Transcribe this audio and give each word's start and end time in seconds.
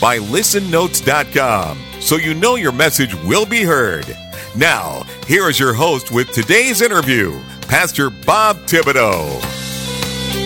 by 0.00 0.18
listennotes.com, 0.18 1.78
so 2.00 2.16
you 2.16 2.32
know 2.32 2.54
your 2.54 2.72
message 2.72 3.14
will 3.22 3.44
be 3.44 3.62
heard. 3.62 4.16
Now, 4.56 5.02
here 5.26 5.48
is 5.48 5.60
your 5.60 5.74
host 5.74 6.10
with 6.10 6.32
today's 6.32 6.80
interview, 6.80 7.38
Pastor 7.68 8.08
Bob 8.08 8.56
Thibodeau. 8.60 9.40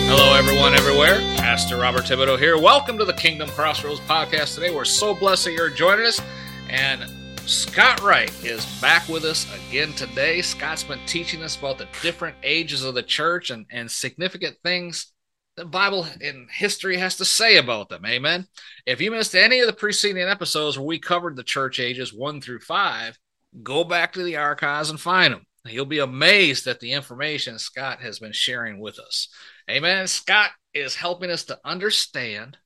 Hello, 0.07 0.35
everyone, 0.35 0.75
everywhere. 0.75 1.19
Pastor 1.37 1.77
Robert 1.77 2.03
Thibodeau 2.03 2.37
here. 2.37 2.59
Welcome 2.59 2.97
to 2.97 3.05
the 3.05 3.13
Kingdom 3.13 3.49
Crossroads 3.49 4.01
podcast 4.01 4.55
today. 4.55 4.75
We're 4.75 4.85
so 4.85 5.15
blessed 5.15 5.45
that 5.45 5.53
you're 5.53 5.69
joining 5.69 6.05
us. 6.05 6.21
And 6.69 7.09
Scott 7.47 8.01
Wright 8.01 8.31
is 8.43 8.65
back 8.81 9.07
with 9.07 9.23
us 9.23 9.47
again 9.67 9.93
today. 9.93 10.41
Scott's 10.41 10.83
been 10.83 10.99
teaching 11.07 11.41
us 11.41 11.57
about 11.57 11.77
the 11.77 11.87
different 12.01 12.35
ages 12.43 12.83
of 12.83 12.93
the 12.93 13.03
church 13.03 13.49
and, 13.51 13.65
and 13.71 13.89
significant 13.89 14.57
things 14.63 15.13
the 15.55 15.65
Bible 15.65 16.05
and 16.21 16.49
history 16.51 16.97
has 16.97 17.17
to 17.17 17.25
say 17.25 17.57
about 17.57 17.89
them. 17.89 18.05
Amen. 18.05 18.47
If 18.85 18.99
you 18.99 19.11
missed 19.11 19.35
any 19.35 19.59
of 19.59 19.67
the 19.67 19.73
preceding 19.73 20.23
episodes 20.23 20.77
where 20.77 20.85
we 20.85 20.99
covered 20.99 21.35
the 21.35 21.43
church 21.43 21.79
ages 21.79 22.13
one 22.13 22.41
through 22.41 22.59
five, 22.59 23.17
go 23.63 23.83
back 23.83 24.13
to 24.13 24.23
the 24.23 24.37
archives 24.37 24.89
and 24.89 24.99
find 24.99 25.33
them. 25.33 25.45
You'll 25.65 25.85
be 25.85 25.99
amazed 25.99 26.67
at 26.67 26.79
the 26.79 26.91
information 26.91 27.57
Scott 27.57 28.01
has 28.01 28.19
been 28.19 28.33
sharing 28.33 28.79
with 28.79 28.99
us. 28.99 29.29
Amen. 29.69 30.07
Scott 30.07 30.51
is 30.73 30.95
helping 30.95 31.31
us 31.31 31.45
to 31.45 31.59
understand 31.65 32.57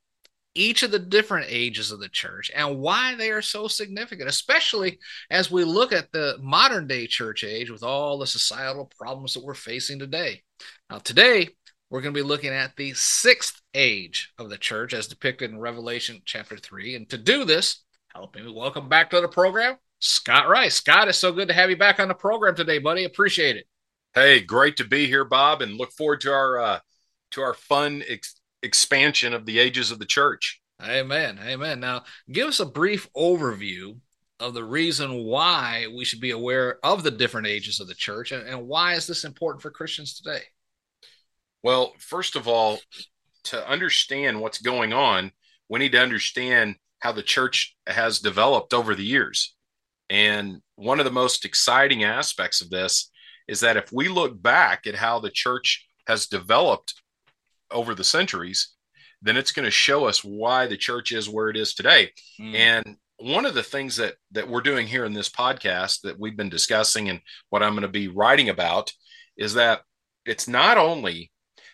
each 0.56 0.84
of 0.84 0.92
the 0.92 1.00
different 1.00 1.46
ages 1.50 1.92
of 1.92 2.00
the 2.00 2.10
church 2.10 2.52
and 2.54 2.80
why 2.80 3.16
they 3.16 3.30
are 3.30 3.42
so 3.42 3.68
significant, 3.68 4.28
especially 4.28 5.00
as 5.30 5.52
we 5.52 5.64
look 5.64 5.94
at 5.94 6.12
the 6.12 6.38
modern 6.42 6.88
day 6.88 7.08
church 7.08 7.44
age 7.44 7.70
with 7.70 7.84
all 7.84 8.18
the 8.18 8.28
societal 8.28 8.92
problems 8.98 9.34
that 9.34 9.44
we're 9.44 9.54
facing 9.54 10.00
today. 10.00 10.42
Now, 10.90 10.98
today, 10.98 11.50
we're 11.90 12.02
going 12.02 12.14
to 12.14 12.20
be 12.20 12.28
looking 12.28 12.52
at 12.52 12.76
the 12.76 12.94
sixth 12.94 13.62
age 13.74 14.32
of 14.38 14.50
the 14.50 14.58
church 14.58 14.94
as 14.94 15.08
depicted 15.08 15.52
in 15.52 15.60
Revelation 15.60 16.22
chapter 16.24 16.56
3. 16.56 16.96
And 16.96 17.10
to 17.10 17.18
do 17.18 17.46
this, 17.46 17.84
helping 18.14 18.46
me 18.46 18.54
welcome 18.54 18.88
back 18.88 19.10
to 19.10 19.22
the 19.22 19.28
program, 19.28 19.78
Scott 20.00 20.48
Wright. 20.48 20.72
Scott, 20.72 21.08
it's 21.08 21.18
so 21.18 21.32
good 21.32 21.48
to 21.48 21.54
have 21.54 21.70
you 21.70 21.78
back 21.78 22.00
on 22.00 22.08
the 22.08 22.14
program 22.14 22.56
today, 22.56 22.78
buddy. 22.78 23.06
Appreciate 23.06 23.56
it. 23.56 23.66
Hey, 24.14 24.40
great 24.40 24.78
to 24.78 24.86
be 24.86 25.08
here, 25.08 25.26
Bob, 25.26 25.62
and 25.62 25.78
look 25.78 25.92
forward 25.92 26.22
to 26.22 26.32
our 26.32 26.60
uh, 26.60 26.80
to 27.32 27.42
our 27.42 27.54
fun 27.54 28.04
ex- 28.08 28.40
expansion 28.64 29.34
of 29.34 29.46
the 29.46 29.60
ages 29.60 29.92
of 29.92 30.00
the 30.00 30.06
church. 30.06 30.62
Amen. 30.82 31.40
Amen. 31.44 31.80
Now, 31.80 32.04
give 32.32 32.48
us 32.48 32.60
a 32.60 32.66
brief 32.66 33.12
overview 33.14 33.98
of 34.40 34.54
the 34.54 34.64
reason 34.64 35.26
why 35.26 35.88
we 35.94 36.06
should 36.06 36.22
be 36.22 36.32
aware 36.32 36.80
of 36.84 37.04
the 37.04 37.12
different 37.12 37.48
ages 37.48 37.80
of 37.80 37.88
the 37.88 37.94
church 37.94 38.32
and, 38.32 38.48
and 38.48 38.68
why 38.68 38.94
is 38.94 39.06
this 39.06 39.26
important 39.26 39.62
for 39.62 39.70
Christians 39.70 40.20
today? 40.20 40.42
Well, 41.64 41.94
first 42.00 42.36
of 42.36 42.48
all, 42.48 42.80
to 43.46 43.70
understand 43.70 44.40
what's 44.40 44.62
going 44.62 44.94
on, 44.94 45.32
we 45.68 45.80
need 45.80 45.92
to 45.94 46.02
understand 46.02 46.76
how 47.00 47.12
the 47.12 47.24
church 47.24 47.76
has 47.88 48.20
developed 48.20 48.74
over 48.74 48.96
the 48.96 49.04
years. 49.04 49.56
And 50.10 50.62
one 50.76 51.00
of 51.00 51.06
the 51.06 51.12
most 51.12 51.46
exciting 51.46 52.04
aspects 52.04 52.62
of 52.62 52.70
this 52.70 53.12
is 53.48 53.60
that 53.62 53.78
if 53.78 53.92
we 53.92 54.08
look 54.08 54.42
back 54.42 54.88
at 54.88 54.96
how 54.96 55.20
the 55.20 55.30
church 55.30 55.88
has 56.08 56.28
developed 56.28 56.94
over 57.72 57.94
the 57.94 58.04
centuries, 58.04 58.74
then 59.22 59.38
it's 59.38 59.52
going 59.52 59.66
to 59.66 59.72
show 59.72 60.06
us 60.06 60.24
why 60.24 60.66
the 60.66 60.78
church 60.78 61.12
is 61.12 61.30
where 61.30 61.50
it 61.50 61.58
is 61.58 61.74
today. 61.74 62.12
Mm. 62.40 62.56
And 62.56 62.98
one 63.18 63.46
of 63.46 63.54
the 63.54 63.64
things 63.64 63.98
that 63.98 64.16
that 64.32 64.48
we're 64.48 64.62
doing 64.62 64.88
here 64.88 65.06
in 65.06 65.14
this 65.14 65.30
podcast 65.30 66.02
that 66.02 66.18
we've 66.18 66.38
been 66.38 66.50
discussing 66.50 67.10
and 67.10 67.20
what 67.50 67.62
I'm 67.62 67.74
going 67.74 67.82
to 67.82 67.90
be 67.90 68.08
writing 68.08 68.50
about 68.50 68.92
is 69.38 69.56
that 69.56 69.82
it's 70.26 70.48
not 70.48 70.78
only 70.78 71.32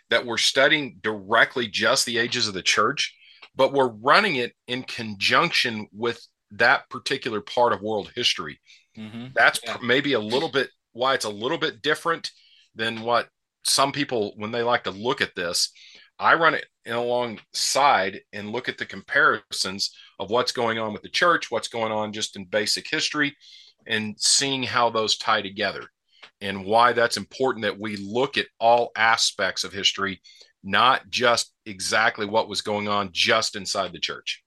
that 0.09 0.25
we're 0.25 0.37
studying 0.37 0.97
directly 1.01 1.67
just 1.67 2.05
the 2.05 2.17
ages 2.17 2.47
of 2.47 2.53
the 2.53 2.61
church, 2.61 3.15
but 3.55 3.73
we're 3.73 3.89
running 3.89 4.35
it 4.35 4.53
in 4.67 4.83
conjunction 4.83 5.87
with 5.91 6.19
that 6.51 6.89
particular 6.89 7.41
part 7.41 7.73
of 7.73 7.81
world 7.81 8.11
history. 8.15 8.59
Mm-hmm. 8.97 9.27
That's 9.35 9.59
yeah. 9.63 9.77
maybe 9.83 10.13
a 10.13 10.19
little 10.19 10.49
bit 10.49 10.69
why 10.93 11.13
it's 11.13 11.25
a 11.25 11.29
little 11.29 11.57
bit 11.57 11.81
different 11.81 12.31
than 12.75 13.01
what 13.01 13.27
some 13.63 13.91
people, 13.91 14.33
when 14.37 14.51
they 14.51 14.61
like 14.61 14.83
to 14.83 14.91
look 14.91 15.21
at 15.21 15.35
this, 15.35 15.71
I 16.17 16.35
run 16.35 16.53
it 16.53 16.65
alongside 16.85 18.21
and 18.31 18.51
look 18.51 18.69
at 18.69 18.77
the 18.77 18.85
comparisons 18.85 19.91
of 20.19 20.29
what's 20.29 20.53
going 20.53 20.79
on 20.79 20.93
with 20.93 21.01
the 21.01 21.09
church, 21.09 21.51
what's 21.51 21.67
going 21.67 21.91
on 21.91 22.13
just 22.13 22.37
in 22.37 22.45
basic 22.45 22.89
history, 22.89 23.35
and 23.85 24.15
seeing 24.17 24.63
how 24.63 24.89
those 24.89 25.17
tie 25.17 25.41
together 25.41 25.89
and 26.41 26.65
why 26.65 26.93
that's 26.93 27.17
important 27.17 27.63
that 27.63 27.79
we 27.79 27.97
look 27.97 28.37
at 28.37 28.47
all 28.59 28.91
aspects 28.95 29.63
of 29.63 29.73
history, 29.73 30.21
not 30.63 31.09
just 31.09 31.53
exactly 31.65 32.25
what 32.25 32.49
was 32.49 32.61
going 32.61 32.87
on 32.87 33.09
just 33.11 33.55
inside 33.55 33.93
the 33.93 33.99
church. 33.99 34.43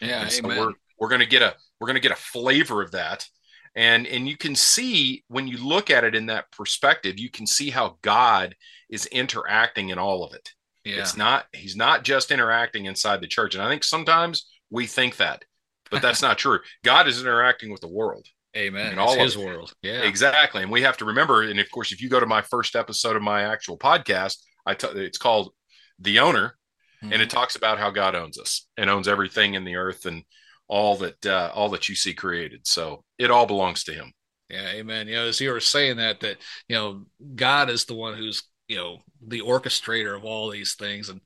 Yeah, 0.00 0.28
so 0.28 0.46
we're 0.46 0.72
we're 0.98 1.08
gonna 1.08 1.26
get 1.26 1.42
a 1.42 1.54
we're 1.80 1.86
gonna 1.86 2.00
get 2.00 2.12
a 2.12 2.16
flavor 2.16 2.82
of 2.82 2.92
that. 2.92 3.26
And 3.74 4.06
and 4.06 4.28
you 4.28 4.36
can 4.36 4.54
see 4.54 5.24
when 5.28 5.48
you 5.48 5.56
look 5.56 5.90
at 5.90 6.04
it 6.04 6.14
in 6.14 6.26
that 6.26 6.50
perspective, 6.52 7.18
you 7.18 7.30
can 7.30 7.46
see 7.46 7.70
how 7.70 7.98
God 8.02 8.54
is 8.90 9.06
interacting 9.06 9.88
in 9.88 9.98
all 9.98 10.24
of 10.24 10.34
it. 10.34 10.50
Yeah. 10.84 11.00
It's 11.00 11.16
not 11.16 11.46
he's 11.52 11.76
not 11.76 12.04
just 12.04 12.30
interacting 12.30 12.86
inside 12.86 13.20
the 13.20 13.28
church. 13.28 13.54
And 13.54 13.62
I 13.62 13.68
think 13.68 13.84
sometimes 13.84 14.46
we 14.70 14.86
think 14.86 15.16
that, 15.16 15.44
but 15.90 16.02
that's 16.02 16.22
not 16.22 16.38
true. 16.38 16.60
God 16.84 17.08
is 17.08 17.20
interacting 17.20 17.70
with 17.70 17.80
the 17.80 17.88
world. 17.88 18.26
Amen. 18.56 18.92
In 18.92 18.98
all 18.98 19.18
his 19.18 19.36
world. 19.36 19.72
Yeah. 19.82 20.02
Exactly. 20.02 20.62
And 20.62 20.70
we 20.70 20.82
have 20.82 20.98
to 20.98 21.06
remember, 21.06 21.42
and 21.42 21.58
of 21.58 21.70
course, 21.70 21.92
if 21.92 22.02
you 22.02 22.08
go 22.08 22.20
to 22.20 22.26
my 22.26 22.42
first 22.42 22.76
episode 22.76 23.16
of 23.16 23.22
my 23.22 23.42
actual 23.42 23.78
podcast, 23.78 24.36
I 24.66 24.74
t- 24.74 24.88
it's 24.88 25.18
called 25.18 25.52
The 25.98 26.18
Owner, 26.18 26.56
mm-hmm. 27.02 27.12
and 27.12 27.22
it 27.22 27.28
mm-hmm. 27.28 27.38
talks 27.38 27.56
about 27.56 27.78
how 27.78 27.90
God 27.90 28.14
owns 28.14 28.38
us 28.38 28.66
and 28.76 28.90
owns 28.90 29.08
everything 29.08 29.54
in 29.54 29.64
the 29.64 29.76
earth 29.76 30.04
and 30.04 30.24
all 30.68 30.96
that 30.96 31.24
uh, 31.26 31.50
all 31.54 31.70
that 31.70 31.88
you 31.88 31.94
see 31.94 32.14
created. 32.14 32.66
So 32.66 33.04
it 33.18 33.30
all 33.30 33.46
belongs 33.46 33.84
to 33.84 33.92
him. 33.92 34.12
Yeah, 34.48 34.68
amen. 34.68 35.08
You 35.08 35.14
know, 35.14 35.26
as 35.26 35.40
you 35.40 35.50
were 35.50 35.60
saying 35.60 35.96
that, 35.96 36.20
that 36.20 36.36
you 36.68 36.76
know, 36.76 37.04
God 37.34 37.70
is 37.70 37.86
the 37.86 37.94
one 37.94 38.16
who's 38.16 38.42
you 38.68 38.76
know 38.76 38.98
the 39.26 39.40
orchestrator 39.40 40.16
of 40.16 40.24
all 40.24 40.50
these 40.50 40.74
things, 40.74 41.08
and 41.08 41.20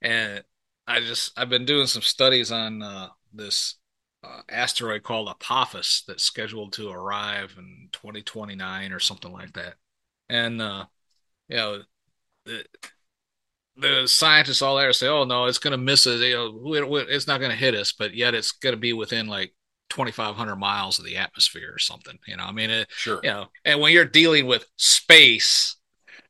and 0.00 0.42
I 0.86 1.00
just 1.00 1.38
I've 1.38 1.50
been 1.50 1.66
doing 1.66 1.86
some 1.86 2.02
studies 2.02 2.50
on 2.50 2.82
uh, 2.82 3.08
this 3.32 3.76
uh, 4.22 4.42
asteroid 4.48 5.02
called 5.02 5.28
Apophis 5.28 6.04
that's 6.06 6.22
scheduled 6.22 6.72
to 6.74 6.90
arrive 6.90 7.54
in 7.58 7.88
2029 7.92 8.92
or 8.92 9.00
something 9.00 9.32
like 9.32 9.52
that. 9.54 9.74
And 10.28 10.60
uh, 10.60 10.86
you 11.48 11.56
know, 11.56 11.82
the, 12.44 12.64
the 13.76 14.06
scientists 14.06 14.62
all 14.62 14.76
there 14.76 14.92
say, 14.92 15.08
"Oh 15.08 15.24
no, 15.24 15.46
it's 15.46 15.58
going 15.58 15.72
to 15.72 15.78
miss 15.78 16.06
us. 16.06 16.20
You 16.20 16.34
know, 16.34 16.96
it's 16.96 17.26
not 17.26 17.40
going 17.40 17.50
to 17.50 17.56
hit 17.56 17.74
us, 17.74 17.92
but 17.92 18.14
yet 18.14 18.34
it's 18.34 18.52
going 18.52 18.74
to 18.74 18.80
be 18.80 18.92
within 18.92 19.26
like 19.26 19.54
2,500 19.90 20.56
miles 20.56 20.98
of 20.98 21.04
the 21.04 21.16
atmosphere 21.16 21.72
or 21.74 21.78
something." 21.78 22.18
You 22.26 22.36
know, 22.36 22.44
I 22.44 22.52
mean, 22.52 22.70
it, 22.70 22.88
sure. 22.90 23.20
You 23.22 23.30
know, 23.30 23.46
and 23.64 23.80
when 23.80 23.92
you're 23.92 24.04
dealing 24.04 24.46
with 24.46 24.66
space, 24.76 25.76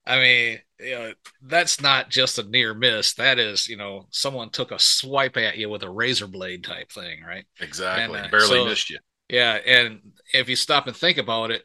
I 0.06 0.18
mean, 0.18 0.58
you 0.82 0.90
know, 0.90 1.12
that's 1.42 1.80
not 1.80 2.10
just 2.10 2.38
a 2.38 2.42
near 2.42 2.74
miss. 2.74 3.14
That 3.14 3.38
is, 3.38 3.68
you 3.68 3.76
know, 3.76 4.06
someone 4.10 4.50
took 4.50 4.70
a 4.72 4.78
swipe 4.78 5.36
at 5.36 5.56
you 5.56 5.68
with 5.68 5.82
a 5.82 5.90
razor 5.90 6.26
blade 6.26 6.64
type 6.64 6.90
thing, 6.90 7.22
right? 7.22 7.44
Exactly. 7.60 8.18
And, 8.18 8.26
uh, 8.26 8.30
Barely 8.30 8.46
so, 8.46 8.64
missed 8.64 8.90
you. 8.90 8.98
Yeah. 9.28 9.54
And 9.54 10.12
if 10.32 10.48
you 10.48 10.56
stop 10.56 10.86
and 10.86 10.96
think 10.96 11.18
about 11.18 11.50
it, 11.50 11.64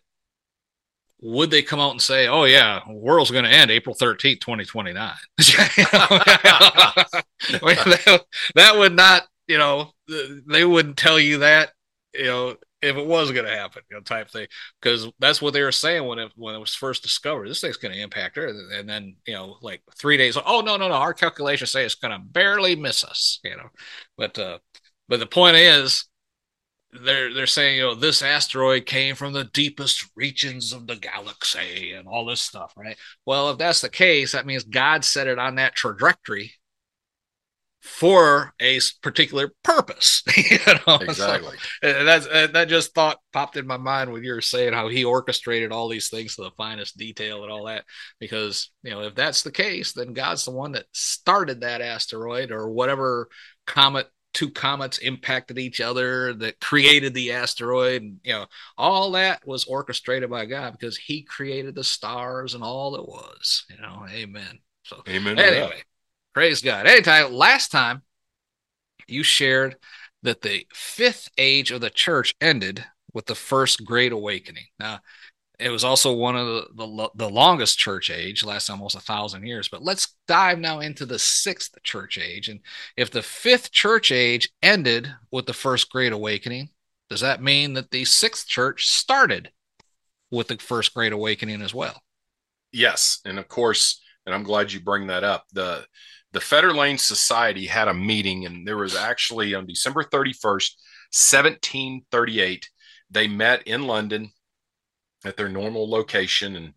would 1.21 1.50
they 1.50 1.63
come 1.63 1.79
out 1.79 1.91
and 1.91 2.01
say, 2.01 2.27
"Oh 2.27 2.44
yeah, 2.44 2.81
world's 2.88 3.31
going 3.31 3.45
to 3.45 3.50
end 3.51 3.71
April 3.71 3.95
thirteenth, 3.95 4.41
twenty 4.41 4.65
twenty 4.65 4.94
nine"? 4.94 5.15
That 8.56 8.75
would 8.75 8.94
not, 8.94 9.23
you 9.47 9.57
know, 9.57 9.91
they 10.47 10.65
wouldn't 10.65 10.97
tell 10.97 11.19
you 11.19 11.39
that, 11.39 11.71
you 12.13 12.25
know, 12.25 12.56
if 12.86 12.96
it 12.96 13.06
was 13.06 13.32
going 13.32 13.46
to 13.46 13.56
happen, 13.56 13.82
you 13.90 13.98
know, 13.98 14.02
type 14.02 14.30
thing. 14.30 14.48
Because 14.82 15.10
that's 15.20 15.42
what 15.42 15.54
they 15.54 15.62
were 15.62 15.72
saying 15.72 16.06
when 16.06 16.20
it 16.20 16.32
when 16.36 16.56
it 16.56 16.60
was 16.60 16.76
first 16.76 17.04
discovered. 17.04 17.50
This 17.50 17.62
thing's 17.62 17.78
going 17.78 17.94
to 17.94 18.02
impact 18.02 18.36
her, 18.38 18.48
and 18.48 18.88
then 18.88 19.16
you 19.26 19.34
know, 19.34 19.58
like 19.62 19.82
three 19.98 20.18
days. 20.18 20.38
Oh 20.38 20.62
no, 20.62 20.78
no, 20.78 20.88
no! 20.88 20.96
Our 20.96 21.14
calculations 21.14 21.72
say 21.72 21.86
it's 21.86 21.96
going 21.96 22.18
to 22.18 22.26
barely 22.26 22.76
miss 22.76 23.04
us. 23.04 23.40
You 23.44 23.58
know, 23.58 23.70
but 24.18 24.38
uh, 24.38 24.60
but 25.08 25.20
the 25.20 25.26
point 25.26 25.58
is, 25.58 26.06
they're 27.04 27.34
they're 27.34 27.48
saying 27.48 27.78
you 27.78 27.84
know 27.84 27.96
this 27.96 28.22
asteroid 28.22 28.86
came 28.86 29.16
from 29.16 29.34
the 29.34 29.46
deepest 29.46 30.10
regions 30.16 30.74
of 30.74 30.88
the 30.88 30.96
galaxy 30.96 31.94
and 31.94 32.08
all 32.08 32.26
this 32.26 32.42
stuff, 32.42 32.74
right? 32.78 32.98
Well, 33.26 33.50
if 33.50 33.58
that's 33.58 33.82
the 33.82 33.90
case, 33.90 34.32
that 34.32 34.46
means 34.46 34.64
God 34.64 35.04
set 35.04 35.28
it 35.28 35.40
on 35.40 35.56
that 35.56 35.76
trajectory 35.76 36.54
for 37.86 38.52
a 38.60 38.80
particular 39.04 39.54
purpose. 39.64 40.24
you 40.38 40.58
know? 40.88 40.96
Exactly. 40.96 41.56
So, 41.84 42.04
that's 42.04 42.26
uh, 42.26 42.48
that 42.54 42.68
just 42.68 42.96
thought 42.96 43.20
popped 43.32 43.58
in 43.58 43.68
my 43.68 43.78
mind 43.78 44.12
when 44.12 44.24
you 44.24 44.34
were 44.34 44.42
saying 44.42 44.74
how 44.74 44.88
he 44.88 45.06
orchestrated 45.06 45.72
all 45.72 45.88
these 45.88 46.10
things 46.10 46.36
to 46.36 46.42
the 46.42 46.52
finest 46.52 46.98
detail 46.98 47.44
and 47.44 47.52
all 47.52 47.66
that. 47.66 47.86
Because 48.20 48.72
you 48.82 48.92
know, 48.92 49.02
if 49.02 49.14
that's 49.14 49.44
the 49.44 49.52
case, 49.52 49.94
then 49.94 50.14
God's 50.14 50.46
the 50.46 50.52
one 50.52 50.72
that 50.72 50.86
started 50.94 51.62
that 51.62 51.82
asteroid 51.82 52.52
or 52.52 52.70
whatever 52.70 53.30
comet 53.68 54.08
two 54.34 54.50
comets 54.50 54.98
impacted 54.98 55.58
each 55.58 55.80
other 55.80 56.34
that 56.34 56.60
created 56.60 57.14
the 57.14 57.32
asteroid 57.32 58.02
and 58.02 58.20
you 58.22 58.34
know 58.34 58.46
all 58.78 59.12
that 59.12 59.40
was 59.48 59.64
orchestrated 59.64 60.30
by 60.30 60.46
god 60.46 60.74
because 60.74 60.98
he 60.98 61.22
created 61.24 61.74
the 61.74 61.86
stars 61.86 62.54
and 62.54 62.62
all 62.62 62.92
that 62.92 63.08
was 63.08 63.66
you 63.70 63.82
know 63.82 64.06
amen 64.12 64.60
so 64.84 65.02
amen 65.08 65.40
anyway 65.40 65.82
praise 66.36 66.62
god 66.62 66.86
anytime 66.86 67.34
last 67.34 67.72
time 67.72 68.04
you 69.08 69.24
shared 69.24 69.76
that 70.22 70.42
the 70.42 70.68
fifth 70.74 71.30
age 71.38 71.72
of 71.72 71.82
the 71.82 71.90
church 71.90 72.36
ended 72.40 72.86
with 73.14 73.26
the 73.26 73.36
first 73.36 73.84
great 73.84 74.12
awakening 74.12 74.66
now 74.80 75.00
it 75.60 75.70
was 75.70 75.84
also 75.84 76.12
one 76.12 76.36
of 76.36 76.48
the, 76.48 76.66
the, 76.76 77.10
the 77.16 77.30
longest 77.30 77.78
church 77.78 78.10
age, 78.10 78.44
lasted 78.44 78.74
almost 78.74 78.96
a 78.96 79.00
thousand 79.00 79.46
years. 79.46 79.70
But 79.70 79.84
let's 79.84 80.16
dive 80.28 80.60
now 80.60 80.80
into 80.80 81.06
the 81.06 81.20
sixth 81.20 81.82
church 81.84 82.18
age. 82.18 82.50
And 82.50 82.60
if 82.98 83.10
the 83.10 83.22
fifth 83.22 83.72
church 83.72 84.12
age 84.12 84.50
ended 84.62 85.14
with 85.32 85.46
the 85.46 85.54
first 85.54 85.90
great 85.90 86.12
awakening, 86.12 86.70
does 87.10 87.22
that 87.22 87.42
mean 87.42 87.74
that 87.74 87.92
the 87.92 88.06
sixth 88.06 88.48
church 88.48 88.88
started 88.88 89.52
with 90.32 90.48
the 90.48 90.58
first 90.58 90.94
great 90.94 91.14
awakening 91.14 91.62
as 91.62 91.74
well? 91.74 92.02
Yes, 92.72 93.20
and 93.24 93.40
of 93.40 93.48
course, 93.48 94.02
and 94.26 94.36
I'm 94.36 94.44
glad 94.44 94.74
you 94.74 94.82
bring 94.82 95.08
that 95.08 95.24
up. 95.24 95.46
the 95.54 95.86
The 96.36 96.42
Fetter 96.42 96.74
Lane 96.74 96.98
Society 96.98 97.66
had 97.66 97.88
a 97.88 97.94
meeting, 97.94 98.46
and 98.46 98.68
there 98.68 98.76
was 98.76 98.94
actually 98.94 99.56
on 99.56 99.66
December 99.66 100.04
31st, 100.04 100.70
1738. 101.14 102.70
They 103.10 103.30
met 103.30 103.66
in 103.66 103.88
London 103.88 104.32
at 105.24 105.38
their 105.38 105.48
normal 105.48 105.90
location. 105.90 106.58
And 106.58 106.74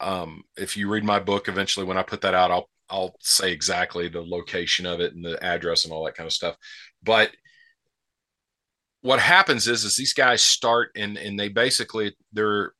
um, 0.00 0.42
if 0.56 0.76
you 0.76 0.90
read 0.90 1.04
my 1.04 1.20
book, 1.20 1.46
eventually 1.46 1.86
when 1.86 1.96
I 1.96 2.02
put 2.02 2.22
that 2.22 2.34
out, 2.34 2.50
I'll 2.50 2.68
I'll 2.90 3.14
say 3.20 3.52
exactly 3.52 4.08
the 4.08 4.22
location 4.22 4.86
of 4.86 4.98
it 4.98 5.14
and 5.14 5.24
the 5.24 5.40
address 5.40 5.84
and 5.84 5.94
all 5.94 6.04
that 6.06 6.16
kind 6.16 6.26
of 6.26 6.32
stuff. 6.32 6.56
But 7.00 7.30
what 9.02 9.20
happens 9.20 9.68
is 9.68 9.84
is 9.84 9.96
these 9.96 10.14
guys 10.14 10.42
start 10.42 10.90
and 10.96 11.16
and 11.16 11.38
they 11.38 11.48
basically 11.48 12.16
they're 12.32 12.72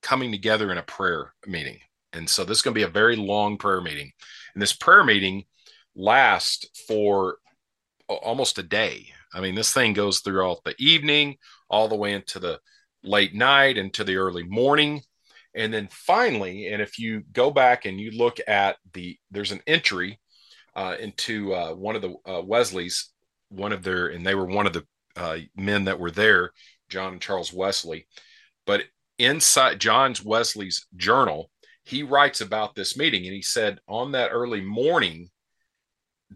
coming 0.00 0.32
together 0.32 0.72
in 0.72 0.78
a 0.78 0.82
prayer 0.82 1.34
meeting. 1.46 1.78
And 2.14 2.28
so 2.28 2.42
this 2.42 2.58
is 2.58 2.62
going 2.62 2.74
to 2.74 2.78
be 2.78 2.84
a 2.84 2.88
very 2.88 3.16
long 3.16 3.58
prayer 3.58 3.82
meeting. 3.82 4.12
And 4.54 4.62
this 4.62 4.72
prayer 4.72 5.04
meeting 5.04 5.44
lasts 5.94 6.66
for 6.86 7.38
almost 8.08 8.58
a 8.58 8.62
day. 8.62 9.08
I 9.34 9.40
mean, 9.40 9.54
this 9.54 9.72
thing 9.72 9.92
goes 9.92 10.20
throughout 10.20 10.64
the 10.64 10.74
evening, 10.78 11.36
all 11.70 11.88
the 11.88 11.96
way 11.96 12.12
into 12.12 12.38
the 12.38 12.60
late 13.02 13.34
night 13.34 13.78
into 13.78 14.04
the 14.04 14.16
early 14.16 14.44
morning. 14.44 15.02
And 15.54 15.72
then 15.72 15.88
finally, 15.90 16.68
and 16.68 16.80
if 16.80 16.98
you 16.98 17.22
go 17.32 17.50
back 17.50 17.84
and 17.84 18.00
you 18.00 18.10
look 18.12 18.38
at 18.46 18.76
the, 18.94 19.18
there's 19.30 19.52
an 19.52 19.60
entry 19.66 20.18
uh, 20.74 20.96
into 20.98 21.54
uh, 21.54 21.74
one 21.74 21.96
of 21.96 22.02
the 22.02 22.14
uh, 22.26 22.42
Wesley's, 22.42 23.10
one 23.48 23.72
of 23.72 23.82
their, 23.82 24.08
and 24.08 24.24
they 24.24 24.34
were 24.34 24.46
one 24.46 24.66
of 24.66 24.72
the 24.72 24.86
uh, 25.16 25.38
men 25.56 25.84
that 25.84 25.98
were 25.98 26.10
there, 26.10 26.52
John 26.88 27.12
and 27.12 27.20
Charles 27.20 27.52
Wesley. 27.52 28.06
But 28.66 28.84
inside 29.18 29.80
John's 29.80 30.24
Wesley's 30.24 30.86
journal, 30.96 31.50
he 31.84 32.02
writes 32.02 32.40
about 32.40 32.74
this 32.74 32.96
meeting, 32.96 33.24
and 33.24 33.34
he 33.34 33.42
said 33.42 33.80
on 33.88 34.12
that 34.12 34.30
early 34.30 34.60
morning 34.60 35.28